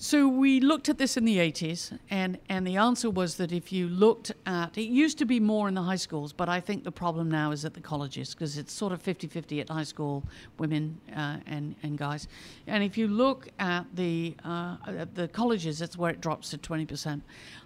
So 0.00 0.28
we 0.28 0.60
looked 0.60 0.88
at 0.88 0.96
this 0.96 1.16
in 1.16 1.24
the 1.24 1.38
80s, 1.38 1.98
and, 2.08 2.38
and 2.48 2.64
the 2.64 2.76
answer 2.76 3.10
was 3.10 3.34
that 3.38 3.50
if 3.50 3.72
you 3.72 3.88
looked 3.88 4.30
at 4.46 4.78
it 4.78 4.82
used 4.82 5.18
to 5.18 5.24
be 5.24 5.40
more 5.40 5.66
in 5.66 5.74
the 5.74 5.82
high 5.82 5.96
schools, 5.96 6.32
but 6.32 6.48
I 6.48 6.60
think 6.60 6.84
the 6.84 6.92
problem 6.92 7.28
now 7.28 7.50
is 7.50 7.64
at 7.64 7.74
the 7.74 7.80
colleges 7.80 8.32
because 8.32 8.58
it's 8.58 8.72
sort 8.72 8.92
of 8.92 9.02
50 9.02 9.26
50 9.26 9.60
at 9.60 9.70
high 9.70 9.82
school, 9.82 10.22
women 10.56 11.00
uh, 11.16 11.38
and, 11.46 11.74
and 11.82 11.98
guys. 11.98 12.28
And 12.68 12.84
if 12.84 12.96
you 12.96 13.08
look 13.08 13.48
at 13.58 13.86
the, 13.96 14.36
uh, 14.44 14.76
at 14.86 15.16
the 15.16 15.26
colleges, 15.26 15.80
that's 15.80 15.98
where 15.98 16.12
it 16.12 16.20
drops 16.20 16.50
to 16.50 16.58
20%. 16.58 17.20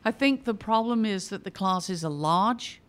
I 0.06 0.10
think 0.10 0.44
the 0.44 0.54
problem 0.54 1.04
is 1.04 1.28
that 1.28 1.44
the 1.44 1.50
classes 1.50 2.02
are 2.02 2.10
large. 2.10 2.80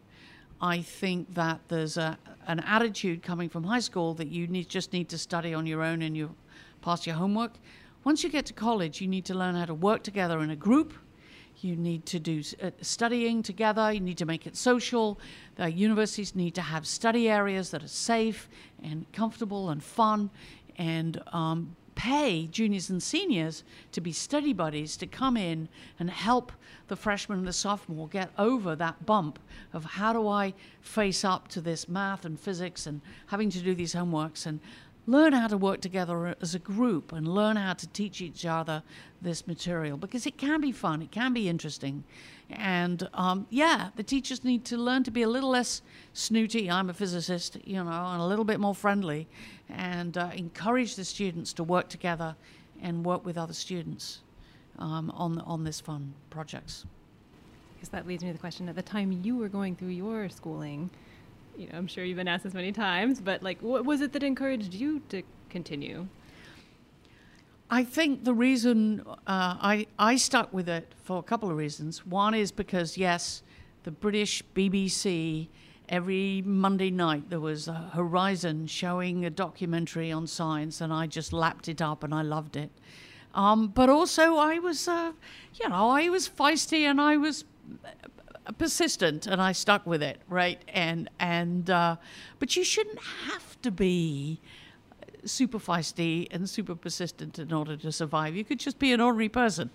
I 0.62 0.82
think 0.82 1.34
that 1.34 1.60
there's 1.68 1.98
a, 1.98 2.18
an 2.48 2.62
attitude 2.62 3.22
coming 3.22 3.50
from 3.50 3.66
high 3.66 3.82
school 3.82 4.14
that 4.14 4.30
you 4.30 4.48
need, 4.48 4.70
just 4.70 4.94
need 4.94 5.10
to 5.10 5.18
study 5.18 5.54
on 5.54 5.66
your 5.66 5.84
own 5.84 6.02
and 6.02 6.16
you 6.16 6.34
pass 6.82 7.06
your 7.06 7.18
homework. 7.18 7.58
Once 8.04 8.22
you 8.22 8.30
get 8.30 8.46
to 8.48 8.54
college, 8.54 9.00
you 9.00 9.08
need 9.08 9.24
to 9.26 9.34
learn 9.34 9.56
how 9.56 9.66
to 9.66 9.74
work 9.74 10.04
together 10.04 10.42
in 10.42 10.50
a 10.50 10.56
group. 10.56 10.94
You 11.62 11.78
need 11.78 12.06
to 12.08 12.20
do 12.20 12.44
uh, 12.62 12.72
studying 12.82 13.42
together. 13.42 13.94
You 13.94 14.02
need 14.02 14.18
to 14.18 14.26
make 14.26 14.46
it 14.46 14.58
social. 14.58 15.20
The 15.56 15.72
universities 15.72 16.36
need 16.36 16.54
to 16.56 16.62
have 16.62 16.86
study 16.86 17.30
areas 17.30 17.72
that 17.72 17.82
are 17.82 17.88
safe 17.88 18.50
and 18.84 19.10
comfortable 19.14 19.70
and 19.70 19.82
fun, 19.82 20.30
and 20.78 21.22
um, 21.32 21.78
pay 21.96 22.48
juniors 22.48 22.90
and 22.90 23.02
seniors 23.02 23.64
to 23.94 24.02
be 24.02 24.12
study 24.12 24.52
buddies 24.52 24.98
to 24.98 25.08
come 25.08 25.38
in 25.38 25.70
and 26.00 26.10
help 26.10 26.52
the 26.88 26.96
freshman 26.98 27.40
and 27.40 27.48
the 27.48 27.54
sophomore 27.54 28.08
get 28.10 28.30
over 28.38 28.76
that 28.76 29.06
bump 29.06 29.40
of 29.72 29.86
how 29.86 30.12
do 30.12 30.28
I 30.28 30.54
face 30.82 31.24
up 31.24 31.48
to 31.50 31.62
this 31.62 31.88
math 31.88 32.26
and 32.26 32.38
physics 32.38 32.88
and 32.88 33.00
having 33.28 33.50
to 33.52 33.60
do 33.60 33.74
these 33.74 33.94
homeworks 33.94 34.46
and 34.46 34.60
learn 35.06 35.34
how 35.34 35.48
to 35.48 35.58
work 35.58 35.82
together 35.82 36.36
as 36.42 36.56
a 36.56 36.60
group 36.60 37.12
and 37.12 37.28
learn 37.28 37.58
how 37.58 37.74
to 37.74 37.88
teach 37.88 38.22
each 38.22 38.46
other 38.46 38.84
this 39.22 39.46
material 39.48 39.98
because 39.98 40.26
it 40.26 40.38
can 40.38 40.62
be 40.62 40.72
fun, 40.72 41.02
it 41.02 41.12
can 41.12 41.34
be 41.34 41.50
interesting. 41.50 42.04
And 42.50 43.08
um, 43.14 43.48
yeah, 43.50 43.90
the 43.96 44.04
teachers 44.04 44.44
need 44.44 44.66
to 44.66 44.78
learn 44.78 45.04
to 45.04 45.12
be 45.12 45.24
a 45.24 45.30
little 45.30 45.50
less 45.50 45.82
snooty. 46.14 46.70
I'm 46.70 46.90
a 46.90 46.94
physicist, 46.94 47.58
you 47.66 47.84
know, 47.84 47.90
and 47.90 48.22
a 48.22 48.26
little 48.26 48.46
bit 48.46 48.60
more 48.60 48.76
friendly 48.76 49.28
and 49.70 50.18
uh, 50.18 50.30
encourage 50.36 50.96
the 50.96 51.06
students 51.06 51.54
to 51.54 51.64
work 51.64 51.90
together 51.90 52.36
and 52.82 53.06
work 53.06 53.26
with 53.26 53.38
other 53.38 53.54
students 53.54 54.20
um, 54.80 55.12
on, 55.12 55.40
on 55.40 55.64
this 55.64 55.80
fun 55.80 56.14
projects. 56.30 56.86
Because 57.76 57.90
that 57.90 58.08
leads 58.08 58.24
me 58.24 58.30
to 58.30 58.34
the 58.34 58.40
question 58.40 58.70
at 58.70 58.76
the 58.76 58.82
time 58.82 59.12
you 59.24 59.36
were 59.36 59.50
going 59.50 59.76
through 59.76 59.90
your 59.90 60.30
schooling, 60.30 60.90
you 61.58 61.68
know, 61.68 61.78
I'm 61.78 61.88
sure 61.88 62.04
you've 62.04 62.18
been 62.18 62.28
asked 62.28 62.44
this 62.44 62.54
many 62.54 62.72
times, 62.72 63.20
but 63.22 63.44
like, 63.44 63.62
what 63.62 63.86
was 63.86 64.02
it 64.02 64.14
that 64.14 64.24
encouraged 64.24 64.74
you 64.74 65.02
to 65.10 65.24
continue? 65.50 66.08
I 67.70 67.84
think 67.84 68.24
the 68.24 68.34
reason 68.34 69.04
uh, 69.08 69.16
I 69.28 69.88
I 69.98 70.16
stuck 70.16 70.54
with 70.54 70.70
it 70.70 70.94
for 71.04 71.18
a 71.18 71.24
couple 71.24 71.50
of 71.50 71.58
reasons. 71.58 72.06
One 72.06 72.34
is 72.34 72.52
because 72.52 72.98
yes, 72.98 73.42
the 73.84 73.92
British 73.92 74.44
BBC 74.56 75.48
every 75.90 76.44
Monday 76.46 76.92
night 76.92 77.30
there 77.30 77.40
was 77.40 77.68
a 77.68 77.90
Horizon 77.94 78.68
showing 78.68 79.26
a 79.26 79.30
documentary 79.30 80.12
on 80.12 80.28
science, 80.28 80.82
and 80.82 80.94
I 80.94 81.08
just 81.08 81.34
lapped 81.34 81.68
it 81.68 81.82
up 81.82 82.04
and 82.04 82.14
I 82.14 82.22
loved 82.22 82.56
it. 82.56 82.70
Um, 83.34 83.68
but 83.68 83.90
also 83.90 84.38
I 84.38 84.60
was, 84.60 84.88
uh, 84.88 85.12
you 85.56 85.68
know, 85.68 85.90
I 85.90 86.10
was 86.10 86.30
feisty 86.30 86.82
and 86.82 87.02
I 87.02 87.18
was 87.18 87.46
persistent 88.58 89.28
and 89.28 89.42
I 89.42 89.52
stuck 89.52 89.86
with 89.86 90.04
it, 90.04 90.22
right? 90.28 90.62
And 90.68 91.10
and 91.20 91.70
uh, 91.70 91.96
but 92.40 92.56
you 92.56 92.64
shouldn't 92.64 93.00
have 93.00 93.62
to 93.62 93.72
be 93.72 94.40
super 95.26 95.60
feisty 95.60 96.28
and 96.32 96.50
super 96.50 96.76
persistent 96.76 97.40
in 97.40 97.54
order 97.54 97.78
to 97.78 97.92
survive. 97.92 98.36
You 98.36 98.44
could 98.44 98.60
just 98.60 98.80
be 98.80 98.92
an 98.94 99.02
ordinary 99.02 99.30
person. 99.30 99.70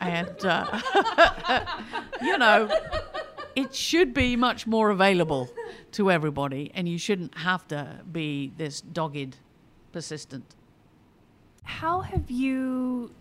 And, 0.00 0.44
uh, 0.44 0.80
you 2.22 2.38
know, 2.38 2.70
it 3.56 3.74
should 3.74 4.14
be 4.14 4.36
much 4.36 4.66
more 4.66 4.90
available 4.90 5.50
to 5.92 6.10
everybody, 6.10 6.70
and 6.74 6.88
you 6.88 6.98
shouldn't 6.98 7.36
have 7.38 7.66
to 7.68 8.00
be 8.10 8.52
this 8.56 8.80
dogged, 8.80 9.36
persistent. 9.92 10.54
How 11.62 12.00
have 12.00 12.30
you 12.30 13.12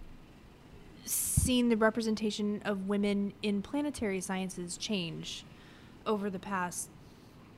seen 1.43 1.69
the 1.69 1.77
representation 1.77 2.61
of 2.63 2.87
women 2.87 3.33
in 3.41 3.61
planetary 3.61 4.21
sciences 4.21 4.77
change 4.77 5.43
over 6.05 6.29
the 6.29 6.39
past 6.39 6.89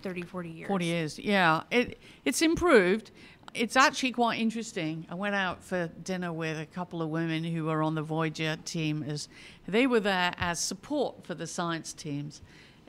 30, 0.02 0.24
40 0.24 0.50
years? 0.50 0.68
40 0.68 0.86
years, 0.86 1.20
yeah. 1.20 1.64
It, 1.72 2.00
it's 2.24 2.42
improved. 2.42 3.12
It's 3.54 3.76
actually 3.76 4.12
quite 4.12 4.40
interesting. 4.40 5.06
I 5.10 5.16
went 5.16 5.36
out 5.36 5.64
for 5.64 5.88
dinner 6.04 6.34
with 6.34 6.60
a 6.60 6.66
couple 6.66 7.02
of 7.02 7.10
women 7.10 7.44
who 7.44 7.66
were 7.66 7.82
on 7.82 7.96
the 7.96 8.02
Voyager 8.02 8.58
team 8.66 9.04
as 9.04 9.30
they 9.68 9.88
were 9.88 10.00
there 10.00 10.34
as 10.38 10.60
support 10.60 11.26
for 11.26 11.36
the 11.36 11.48
science 11.48 11.94
teams. 11.94 12.42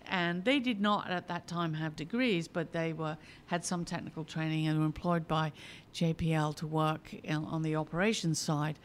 And 0.09 0.45
they 0.45 0.61
did 0.61 0.81
not 0.81 1.11
at 1.11 1.29
that 1.29 1.47
time 1.47 1.75
have 1.75 1.97
degrees, 1.97 2.49
but 2.49 2.73
they 2.73 2.93
were 2.93 3.17
had 3.47 3.65
some 3.65 3.85
technical 3.85 4.25
training 4.25 4.67
and 4.69 4.79
were 4.79 4.87
employed 4.87 5.27
by 5.27 5.53
JPL 5.95 6.55
to 6.57 6.67
work 6.67 7.13
in, 7.25 7.37
on 7.37 7.63
the 7.63 7.77
operations 7.77 8.39
side. 8.39 8.79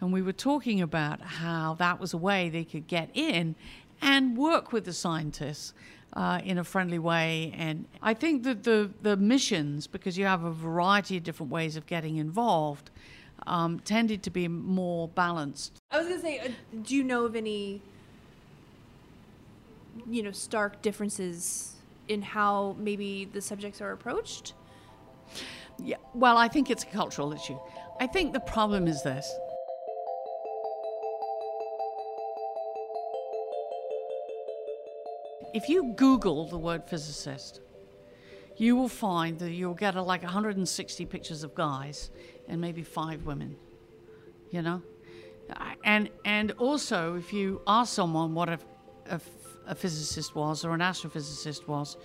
And 0.00 0.12
we 0.12 0.22
were 0.22 0.32
talking 0.32 0.80
about 0.80 1.20
how 1.20 1.74
that 1.74 1.98
was 1.98 2.14
a 2.14 2.18
way 2.18 2.48
they 2.48 2.64
could 2.64 2.86
get 2.86 3.10
in 3.14 3.56
and 4.00 4.36
work 4.36 4.72
with 4.72 4.84
the 4.84 4.92
scientists 4.92 5.74
uh, 6.12 6.40
in 6.44 6.58
a 6.58 6.64
friendly 6.64 6.98
way. 6.98 7.52
And 7.56 7.86
I 8.00 8.14
think 8.14 8.44
that 8.44 8.62
the, 8.62 8.90
the 9.02 9.16
missions, 9.16 9.86
because 9.86 10.16
you 10.16 10.26
have 10.26 10.44
a 10.44 10.52
variety 10.52 11.16
of 11.16 11.24
different 11.24 11.50
ways 11.50 11.76
of 11.76 11.86
getting 11.86 12.16
involved, 12.16 12.90
um, 13.46 13.80
tended 13.80 14.22
to 14.24 14.30
be 14.30 14.48
more 14.48 15.08
balanced. 15.08 15.78
I 15.90 15.98
was 15.98 16.06
going 16.06 16.20
to 16.20 16.26
say, 16.26 16.38
uh, 16.38 16.48
do 16.82 16.94
you 16.94 17.04
know 17.04 17.24
of 17.24 17.34
any, 17.34 17.82
you 20.08 20.22
know, 20.22 20.32
stark 20.32 20.80
differences 20.82 21.74
in 22.08 22.22
how 22.22 22.76
maybe 22.78 23.24
the 23.32 23.40
subjects 23.40 23.80
are 23.80 23.92
approached? 23.92 24.54
Yeah, 25.78 25.96
well, 26.14 26.36
I 26.36 26.48
think 26.48 26.70
it's 26.70 26.82
a 26.82 26.86
cultural 26.86 27.32
issue. 27.32 27.58
I 28.00 28.06
think 28.06 28.32
the 28.32 28.40
problem 28.40 28.86
is 28.86 29.02
this 29.02 29.30
if 35.54 35.68
you 35.68 35.94
Google 35.96 36.46
the 36.46 36.58
word 36.58 36.84
physicist, 36.88 37.60
you 38.56 38.76
will 38.76 38.88
find 38.88 39.38
that 39.38 39.52
you'll 39.52 39.74
get 39.74 39.96
uh, 39.96 40.00
a, 40.00 40.02
like 40.02 40.22
160 40.22 41.06
pictures 41.06 41.44
of 41.44 41.54
guys 41.54 42.10
and 42.48 42.60
maybe 42.60 42.82
five 42.82 43.24
women. 43.24 43.56
You 44.50 44.62
know, 44.62 44.82
uh, 45.54 45.74
and 45.84 46.10
and 46.24 46.52
also 46.52 47.16
if 47.16 47.32
you 47.32 47.60
ask 47.66 47.94
someone 47.94 48.34
what 48.34 48.48
a, 48.48 48.58
a, 49.10 49.20
a 49.66 49.74
physicist 49.74 50.34
was 50.34 50.64
or 50.64 50.72
an 50.72 50.80
astrophysicist 50.80 51.68
was, 51.68 51.96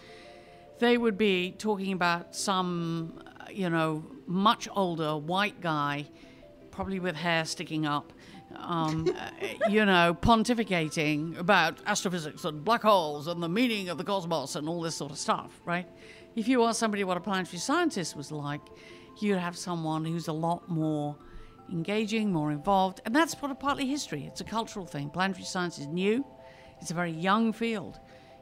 they 0.79 0.97
would 0.97 1.17
be 1.17 1.51
talking 1.57 1.93
about 1.93 2.35
some 2.35 3.19
uh, 3.25 3.45
you 3.51 3.69
know 3.69 4.05
much 4.27 4.67
older 4.75 5.17
white 5.17 5.61
guy, 5.61 6.05
probably 6.69 6.99
with 6.99 7.15
hair 7.15 7.45
sticking 7.45 7.85
up, 7.85 8.11
um, 8.55 9.07
uh, 9.17 9.69
you 9.69 9.85
know, 9.85 10.15
pontificating 10.19 11.37
about 11.37 11.79
astrophysics 11.85 12.45
and 12.45 12.63
black 12.63 12.83
holes 12.83 13.27
and 13.27 13.41
the 13.41 13.49
meaning 13.49 13.89
of 13.89 13.97
the 13.97 14.03
cosmos 14.03 14.55
and 14.55 14.67
all 14.67 14.81
this 14.81 14.95
sort 14.95 15.11
of 15.11 15.17
stuff, 15.17 15.61
right? 15.65 15.87
If 16.35 16.47
you 16.47 16.63
ask 16.63 16.79
somebody 16.79 17.03
what 17.03 17.17
a 17.17 17.21
planetary 17.21 17.59
scientist 17.59 18.15
was 18.15 18.31
like, 18.31 18.61
you'd 19.21 19.37
have 19.37 19.57
someone 19.57 20.05
who's 20.05 20.27
a 20.27 20.33
lot 20.33 20.67
more 20.67 21.15
engaging, 21.71 22.31
more 22.31 22.51
involved, 22.51 23.01
and 23.05 23.15
that's 23.15 23.35
part 23.35 23.51
of 23.51 23.59
partly 23.59 23.85
history. 23.85 24.25
It's 24.25 24.41
a 24.41 24.45
cultural 24.45 24.85
thing. 24.85 25.09
Planetary 25.09 25.45
science 25.45 25.77
is 25.79 25.87
new; 25.87 26.25
it's 26.81 26.91
a 26.91 26.93
very 26.93 27.11
young 27.11 27.53
field, 27.53 27.99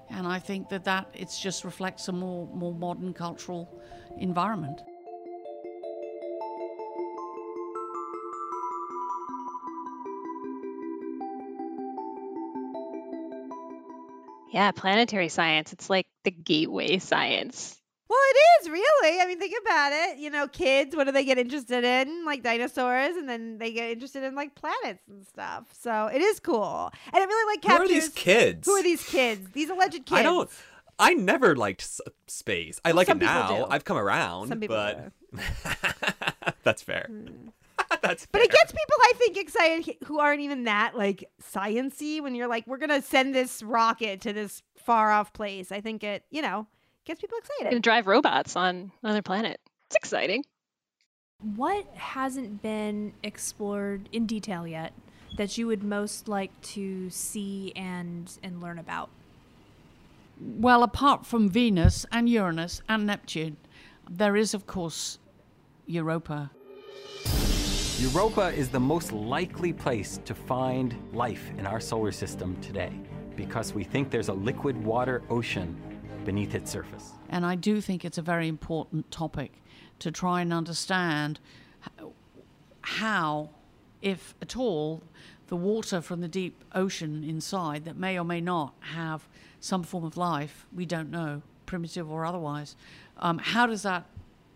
and 0.09 0.25
I 0.25 0.39
think 0.39 0.69
that 0.69 0.85
that 0.85 1.09
it 1.13 1.35
just 1.41 1.63
reflects 1.63 2.07
a 2.07 2.11
more 2.11 2.47
more 2.47 2.73
modern 2.73 3.13
cultural 3.13 3.69
environment. 4.17 4.81
Yeah, 14.51 14.71
planetary 14.71 15.29
science. 15.29 15.73
It's 15.73 15.89
like 15.89 16.07
the 16.23 16.31
gateway 16.31 16.99
science. 16.99 17.77
Well, 18.09 18.19
it 18.29 18.37
is 18.63 18.69
really. 18.69 19.21
I 19.21 19.25
mean, 19.25 19.39
think 19.39 19.53
about 19.63 19.93
it. 19.93 20.17
You 20.17 20.29
know, 20.29 20.45
kids, 20.47 20.93
what 20.95 21.05
do 21.05 21.13
they 21.13 21.23
get 21.23 21.37
interested 21.37 21.85
in? 21.85 22.25
Like 22.25 22.43
dinosaurs, 22.43 23.15
and 23.15 23.29
then 23.29 23.57
they 23.57 23.71
get 23.71 23.89
interested 23.91 24.23
in 24.23 24.35
like 24.35 24.53
planets 24.53 25.07
and 25.07 25.25
stuff. 25.25 25.67
So 25.79 26.07
it 26.07 26.21
is 26.21 26.41
cool, 26.41 26.91
and 27.13 27.15
it 27.23 27.25
really 27.25 27.55
like 27.55 27.63
Who 27.63 27.83
are 27.83 27.87
these 27.87 28.09
kids? 28.09 28.67
Who 28.67 28.73
are 28.73 28.83
these 28.83 29.03
kids? 29.07 29.49
These 29.53 29.69
alleged 29.69 29.93
kids. 30.05 30.11
I 30.11 30.23
don't. 30.23 30.49
I 30.99 31.13
never 31.13 31.55
liked 31.55 31.81
s- 31.83 32.01
space. 32.27 32.81
I 32.83 32.91
like 32.91 33.07
some 33.07 33.21
it 33.21 33.25
now. 33.25 33.65
do. 33.65 33.71
I've 33.71 33.85
come 33.85 33.97
around, 33.97 34.49
Some 34.49 34.59
people 34.59 34.75
but 34.75 35.13
that's 36.63 36.81
fair. 36.83 37.05
Hmm. 37.09 37.47
that's 38.01 38.25
But 38.31 38.41
it 38.41 38.51
gets 38.51 38.71
people, 38.71 38.95
I 38.99 39.13
think, 39.17 39.37
excited 39.37 39.95
who 40.05 40.19
aren't 40.19 40.41
even 40.41 40.63
that 40.65 40.95
like 40.97 41.29
sciency. 41.41 42.21
When 42.21 42.35
you're 42.35 42.47
like, 42.47 42.65
we're 42.67 42.77
gonna 42.77 43.01
send 43.01 43.33
this 43.35 43.61
rocket 43.63 44.21
to 44.21 44.33
this 44.33 44.61
far 44.77 45.11
off 45.11 45.33
place. 45.33 45.71
I 45.71 45.81
think 45.81 46.03
it, 46.03 46.23
you 46.29 46.41
know, 46.41 46.67
gets 47.05 47.21
people 47.21 47.37
Gonna 47.39 47.59
excited. 47.65 47.81
drive 47.83 48.07
robots 48.07 48.55
on 48.55 48.91
another 49.03 49.21
planet. 49.21 49.59
It's 49.87 49.95
exciting. 49.95 50.43
What 51.55 51.85
hasn't 51.95 52.61
been 52.61 53.13
explored 53.23 54.07
in 54.11 54.25
detail 54.27 54.67
yet 54.67 54.93
that 55.37 55.57
you 55.57 55.65
would 55.67 55.83
most 55.83 56.27
like 56.27 56.51
to 56.61 57.09
see 57.09 57.73
and 57.75 58.31
and 58.43 58.61
learn 58.61 58.77
about? 58.77 59.09
Well, 60.39 60.83
apart 60.83 61.25
from 61.25 61.49
Venus 61.49 62.05
and 62.11 62.27
Uranus 62.27 62.81
and 62.89 63.05
Neptune, 63.05 63.57
there 64.09 64.35
is, 64.35 64.53
of 64.53 64.65
course, 64.65 65.19
Europa. 65.85 66.51
Europa 68.01 68.47
is 68.47 68.67
the 68.67 68.79
most 68.79 69.11
likely 69.11 69.71
place 69.71 70.19
to 70.25 70.33
find 70.33 70.97
life 71.13 71.51
in 71.59 71.67
our 71.67 71.79
solar 71.79 72.11
system 72.11 72.59
today 72.59 72.91
because 73.35 73.75
we 73.75 73.83
think 73.83 74.09
there's 74.09 74.29
a 74.29 74.33
liquid 74.33 74.75
water 74.83 75.21
ocean 75.29 75.79
beneath 76.25 76.55
its 76.55 76.71
surface. 76.71 77.11
And 77.29 77.45
I 77.45 77.53
do 77.53 77.79
think 77.79 78.03
it's 78.03 78.17
a 78.17 78.23
very 78.23 78.47
important 78.47 79.11
topic 79.11 79.51
to 79.99 80.09
try 80.09 80.41
and 80.41 80.51
understand 80.51 81.39
how, 82.81 83.51
if 84.01 84.33
at 84.41 84.57
all, 84.57 85.03
the 85.45 85.55
water 85.55 86.01
from 86.01 86.21
the 86.21 86.27
deep 86.27 86.63
ocean 86.73 87.23
inside 87.23 87.85
that 87.85 87.97
may 87.97 88.17
or 88.17 88.25
may 88.25 88.41
not 88.41 88.73
have 88.79 89.27
some 89.59 89.83
form 89.83 90.05
of 90.05 90.17
life, 90.17 90.65
we 90.75 90.87
don't 90.87 91.11
know, 91.11 91.43
primitive 91.67 92.11
or 92.11 92.25
otherwise, 92.25 92.75
um, 93.17 93.37
how 93.37 93.67
does 93.67 93.83
that, 93.83 94.05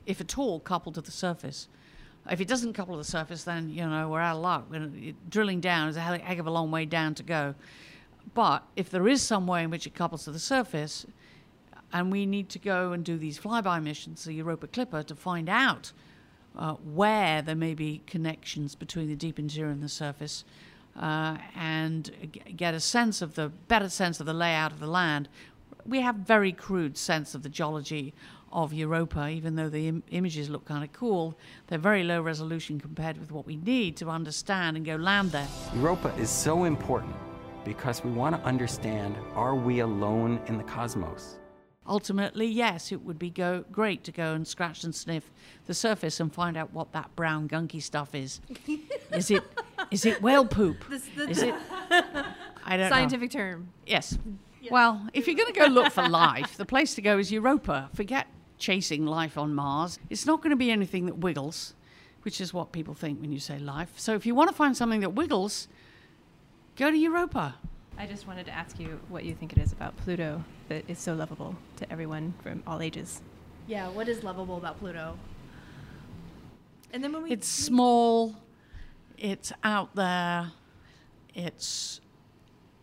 if 0.08 0.20
at 0.20 0.36
all, 0.36 0.60
couple 0.60 0.92
to 0.94 1.02
the 1.02 1.12
surface? 1.12 1.68
If 2.30 2.42
it 2.42 2.48
doesn't 2.48 2.74
couple 2.74 2.96
to 2.96 2.98
the 2.98 3.04
surface, 3.04 3.44
then 3.44 3.70
you 3.70 3.86
know 3.88 4.10
we're 4.10 4.20
out 4.20 4.38
of 4.38 4.42
luck. 4.42 4.66
Drilling 5.30 5.62
down 5.62 5.90
is 5.90 5.98
a 5.98 6.02
heck 6.02 6.40
of 6.40 6.48
a 6.48 6.52
long 6.52 6.72
way 6.72 6.86
down 6.86 7.14
to 7.16 7.24
go. 7.24 7.56
But 8.34 8.64
if 8.76 8.90
there 8.90 9.08
is 9.08 9.22
some 9.22 9.46
way 9.46 9.64
in 9.64 9.70
which 9.70 9.86
it 9.86 9.94
couples 9.94 10.26
to 10.26 10.32
the 10.32 10.40
surface, 10.40 11.06
and 11.94 12.12
we 12.12 12.26
need 12.26 12.50
to 12.50 12.60
go 12.60 12.92
and 12.92 13.06
do 13.06 13.18
these 13.18 13.40
flyby 13.40 13.82
missions, 13.82 14.24
the 14.24 14.34
Europa 14.34 14.68
Clipper, 14.68 15.04
to 15.04 15.16
find 15.16 15.48
out 15.48 15.92
uh, 16.58 16.74
where 16.74 17.42
there 17.42 17.56
may 17.56 17.74
be 17.74 18.02
connections 18.08 18.76
between 18.76 19.08
the 19.08 19.16
deep 19.16 19.38
interior 19.38 19.72
and 19.72 19.84
the 19.84 19.90
surface, 19.90 20.44
uh, 21.00 21.38
and 21.56 22.12
get 22.56 22.74
a 22.74 22.80
sense 22.80 23.22
of 23.22 23.36
the 23.36 23.50
better 23.68 23.90
sense 23.90 24.20
of 24.20 24.26
the 24.26 24.34
layout 24.34 24.72
of 24.72 24.80
the 24.80 24.88
land. 24.88 25.30
We 25.86 26.02
have 26.02 26.16
very 26.16 26.52
crude 26.52 26.98
sense 26.98 27.36
of 27.36 27.44
the 27.44 27.50
geology 27.50 28.14
of 28.52 28.74
Europa, 28.74 29.28
even 29.30 29.56
though 29.56 29.70
the 29.70 29.88
Im- 29.88 30.04
images 30.12 30.50
look 30.50 30.66
kind 30.66 30.84
of 30.84 30.92
cool. 30.94 31.38
They're 31.68 31.78
very 31.80 32.04
low 32.04 32.22
resolution 32.22 32.80
compared 32.80 33.18
with 33.18 33.32
what 33.32 33.46
we 33.46 33.58
need 33.58 33.98
to 33.98 34.10
understand 34.10 34.78
and 34.78 34.86
go 34.86 34.96
land 34.96 35.32
there. 35.32 35.48
Europa 35.76 36.14
is 36.18 36.30
so 36.30 36.64
important 36.64 37.16
because 37.64 38.04
we 38.04 38.12
want 38.12 38.36
to 38.36 38.42
understand 38.48 39.16
are 39.34 39.56
we 39.56 39.80
alone 39.80 40.40
in 40.48 40.58
the 40.58 40.64
cosmos? 40.64 41.38
Ultimately, 41.88 42.48
yes, 42.48 42.92
it 42.92 43.02
would 43.04 43.20
be 43.20 43.30
go 43.30 43.64
great 43.72 44.04
to 44.06 44.12
go 44.12 44.34
and 44.34 44.48
scratch 44.48 44.84
and 44.84 44.96
sniff 44.96 45.32
the 45.68 45.74
surface 45.74 46.20
and 46.20 46.34
find 46.34 46.58
out 46.58 46.74
what 46.74 46.92
that 46.94 47.16
brown 47.16 47.48
gunky 47.48 47.82
stuff 47.82 48.16
is. 48.16 48.42
is 49.12 49.30
it 49.30 49.44
is 49.92 50.06
it 50.06 50.20
whale 50.22 50.46
poop? 50.46 50.84
This- 50.90 51.08
the- 51.16 51.30
is 51.30 51.44
it? 51.44 51.54
I 52.68 52.78
don't 52.78 52.90
Scientific 52.90 53.32
know. 53.34 53.40
term. 53.40 53.68
Yes. 53.86 54.18
Well, 54.72 55.08
if 55.14 55.28
you're 55.28 55.36
going 55.36 55.54
to 55.54 55.60
go 55.60 55.68
look 55.68 55.92
for 55.94 56.10
life, 56.10 56.58
the 56.58 56.66
place 56.66 56.96
to 56.96 57.02
go 57.04 57.20
is 57.20 57.32
Europa. 57.32 57.88
Forget 57.94 58.26
chasing 58.58 59.06
life 59.06 59.38
on 59.38 59.54
Mars. 59.54 60.00
It's 60.10 60.26
not 60.26 60.42
going 60.42 60.52
to 60.52 60.56
be 60.56 60.72
anything 60.72 61.06
that 61.06 61.18
wiggles, 61.18 61.74
which 62.24 62.40
is 62.42 62.54
what 62.54 62.72
people 62.72 62.94
think 62.94 63.22
when 63.22 63.32
you 63.32 63.40
say 63.40 63.60
life. 63.60 63.94
So 63.98 64.16
if 64.16 64.26
you 64.26 64.36
want 64.36 64.50
to 64.50 64.56
find 64.56 64.76
something 64.76 65.02
that 65.02 65.12
wiggles, 65.14 65.68
go 66.76 66.90
to 66.92 66.98
Europa. 66.98 67.56
I 67.98 68.06
just 68.06 68.28
wanted 68.28 68.46
to 68.48 68.52
ask 68.52 68.80
you 68.80 69.00
what 69.08 69.24
you 69.24 69.34
think 69.34 69.54
it 69.54 69.60
is 69.60 69.72
about 69.72 69.96
Pluto 69.98 70.44
that 70.70 70.84
is 70.90 71.00
so 71.00 71.14
lovable 71.14 71.56
to 71.78 71.90
everyone 71.92 72.34
from 72.44 72.62
all 72.68 72.82
ages. 72.82 73.22
Yeah, 73.68 73.88
what 73.90 74.08
is 74.10 74.24
lovable 74.24 74.58
about 74.58 74.80
Pluto? 74.80 75.18
And 76.92 77.04
then 77.04 77.14
when 77.14 77.24
we 77.24 77.32
It's 77.32 77.48
small, 77.48 78.36
it's 79.18 79.52
out 79.64 79.96
there, 79.96 80.52
it's 81.34 82.02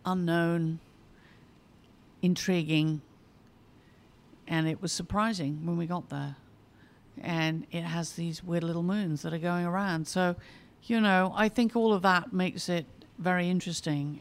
unknown, 0.05 0.81
intriguing, 2.23 3.03
and 4.53 4.69
it 4.69 4.83
was 4.83 4.93
surprising 4.93 5.65
when 5.65 5.79
we 5.79 5.87
got 5.87 6.11
there. 6.11 6.37
And 7.23 7.67
it 7.71 7.85
has 7.85 8.13
these 8.13 8.45
weird 8.45 8.65
little 8.65 8.83
moons 8.83 9.23
that 9.23 9.33
are 9.33 9.39
going 9.39 9.65
around. 9.65 10.07
So, 10.07 10.37
you 10.83 11.01
know, 11.01 11.33
I 11.35 11.49
think 11.49 11.75
all 11.75 11.95
of 11.95 12.03
that 12.03 12.35
makes 12.35 12.69
it 12.69 12.85
very 13.19 13.49
interesting. 13.49 14.21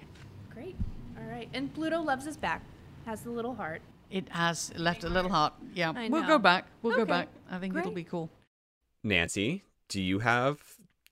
Great. 0.50 0.78
All 1.18 1.30
right. 1.30 1.50
And 1.54 1.74
Pluto 1.74 2.02
loves 2.02 2.28
us 2.28 2.38
back. 2.38 2.62
Has 3.06 3.24
the 3.24 3.30
little 3.30 3.54
heart. 3.54 3.82
It 4.10 4.30
has 4.30 4.72
left 4.78 5.04
a 5.04 5.10
little 5.10 5.32
heart. 5.32 5.54
Yeah, 5.74 5.92
we'll 6.08 6.26
go 6.26 6.40
back. 6.40 6.66
We'll 6.82 6.96
go 6.96 7.04
back. 7.06 7.28
I 7.50 7.58
think 7.58 7.76
it'll 7.76 7.92
be 7.92 8.06
cool. 8.06 8.30
Nancy, 9.04 9.64
do 9.90 10.02
you 10.02 10.20
have 10.20 10.60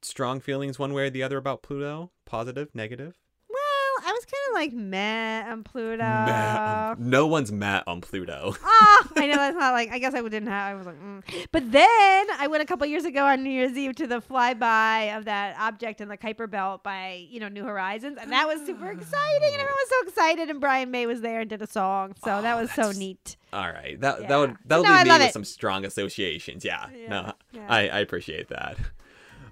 strong 0.01 0.39
feelings 0.39 0.79
one 0.79 0.93
way 0.93 1.07
or 1.07 1.09
the 1.09 1.23
other 1.23 1.37
about 1.37 1.61
Pluto? 1.61 2.11
Positive, 2.23 2.69
negative? 2.73 3.15
Well, 3.49 4.07
I 4.07 4.13
was 4.13 4.25
kind 4.25 4.38
of 4.38 4.38
like 4.53 4.73
meh 4.73 5.43
on 5.49 5.63
Pluto. 5.63 5.97
Meh. 6.03 6.95
No 6.97 7.27
one's 7.27 7.51
mad 7.51 7.83
on 7.87 8.01
Pluto. 8.01 8.55
Ah, 8.81 9.07
I 9.17 9.27
know 9.27 9.35
that's 9.35 9.57
not 9.57 9.73
like. 9.73 9.89
I 9.91 9.99
guess 9.99 10.13
I 10.13 10.21
didn't 10.21 10.47
have. 10.47 10.71
I 10.71 10.75
was 10.75 10.85
like, 10.85 11.01
mm. 11.01 11.23
but 11.51 11.71
then 11.71 12.27
I 12.37 12.47
went 12.47 12.63
a 12.63 12.65
couple 12.65 12.85
years 12.87 13.03
ago 13.03 13.25
on 13.25 13.43
New 13.43 13.49
Year's 13.49 13.77
Eve 13.77 13.95
to 13.95 14.07
the 14.07 14.21
flyby 14.21 15.17
of 15.17 15.25
that 15.25 15.55
object 15.59 16.01
in 16.01 16.07
the 16.07 16.17
Kuiper 16.17 16.49
Belt 16.49 16.83
by 16.83 17.25
you 17.29 17.39
know 17.39 17.47
New 17.49 17.63
Horizons, 17.63 18.17
and 18.21 18.31
that 18.31 18.47
was 18.47 18.65
super 18.65 18.89
exciting, 18.89 19.43
and 19.43 19.53
everyone 19.53 19.73
was 19.73 19.89
so 19.89 20.07
excited. 20.07 20.49
And 20.49 20.61
Brian 20.61 20.91
May 20.91 21.05
was 21.05 21.21
there 21.21 21.41
and 21.41 21.49
did 21.49 21.61
a 21.61 21.67
song, 21.67 22.13
so 22.23 22.41
that 22.41 22.55
was 22.59 22.71
so 22.71 22.91
neat. 22.91 23.37
All 23.51 23.69
right, 23.69 23.99
that 24.01 24.27
that 24.27 24.37
would 24.37 24.55
that'll 24.65 24.83
No, 24.83 24.91
leave 24.91 25.05
me 25.05 25.11
with 25.11 25.21
it. 25.23 25.33
some 25.33 25.43
strong 25.45 25.83
associations. 25.85 26.63
Yeah, 26.63 26.87
no, 27.09 27.33
yeah. 27.51 27.65
I, 27.67 27.89
I 27.89 27.99
appreciate 27.99 28.49
that. 28.49 28.77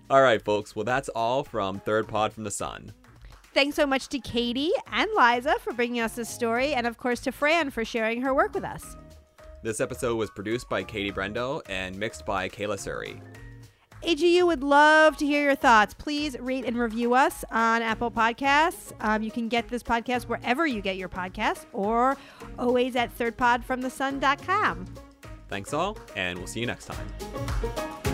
All 0.10 0.22
right, 0.22 0.42
folks. 0.42 0.76
Well, 0.76 0.86
that's 0.86 1.10
all 1.10 1.44
from 1.44 1.80
Third 1.80 2.08
Pod 2.08 2.32
from 2.34 2.44
the 2.46 2.52
Sun. 2.52 2.94
Thanks 3.58 3.76
so 3.76 3.88
much 3.88 4.10
to 4.10 4.20
Katie 4.20 4.72
and 4.92 5.10
Liza 5.18 5.56
for 5.62 5.74
bringing 5.74 6.00
us 6.00 6.14
this 6.14 6.30
story, 6.30 6.76
and 6.76 6.86
of 6.86 7.00
course 7.00 7.22
to 7.22 7.32
Fran 7.32 7.72
for 7.72 7.84
sharing 7.84 8.22
her 8.22 8.32
work 8.32 8.54
with 8.54 8.64
us. 8.64 8.96
This 9.64 9.80
episode 9.80 10.14
was 10.14 10.30
produced 10.30 10.70
by 10.70 10.84
Katie 10.84 11.12
Broendel 11.12 11.64
and 11.68 11.98
mixed 11.98 12.24
by 12.24 12.50
Kayla 12.50 12.76
Suri. 12.76 13.20
AGU 14.04 14.46
would 14.46 14.62
love 14.62 15.18
to 15.18 15.26
hear 15.26 15.42
your 15.42 15.56
thoughts. 15.56 15.96
Please 15.96 16.38
rate 16.40 16.66
and 16.66 16.78
review 16.78 17.16
us 17.16 17.44
on 17.50 17.82
Apple 17.82 18.12
Podcasts. 18.12 18.94
Um, 19.00 19.24
you 19.24 19.32
can 19.32 19.48
get 19.48 19.68
this 19.70 19.82
podcast 19.82 20.26
wherever 20.26 20.68
you 20.68 20.80
get 20.80 20.98
your 20.98 21.10
podcasts 21.10 21.66
or 21.74 22.16
always 22.60 22.96
at 22.96 23.18
thirdpodfromthesun.com. 23.18 24.86
Thanks 25.50 25.74
all, 25.74 25.98
and 26.16 26.38
we'll 26.38 26.46
see 26.46 26.60
you 26.60 26.68
next 26.68 26.86
time. 26.86 28.07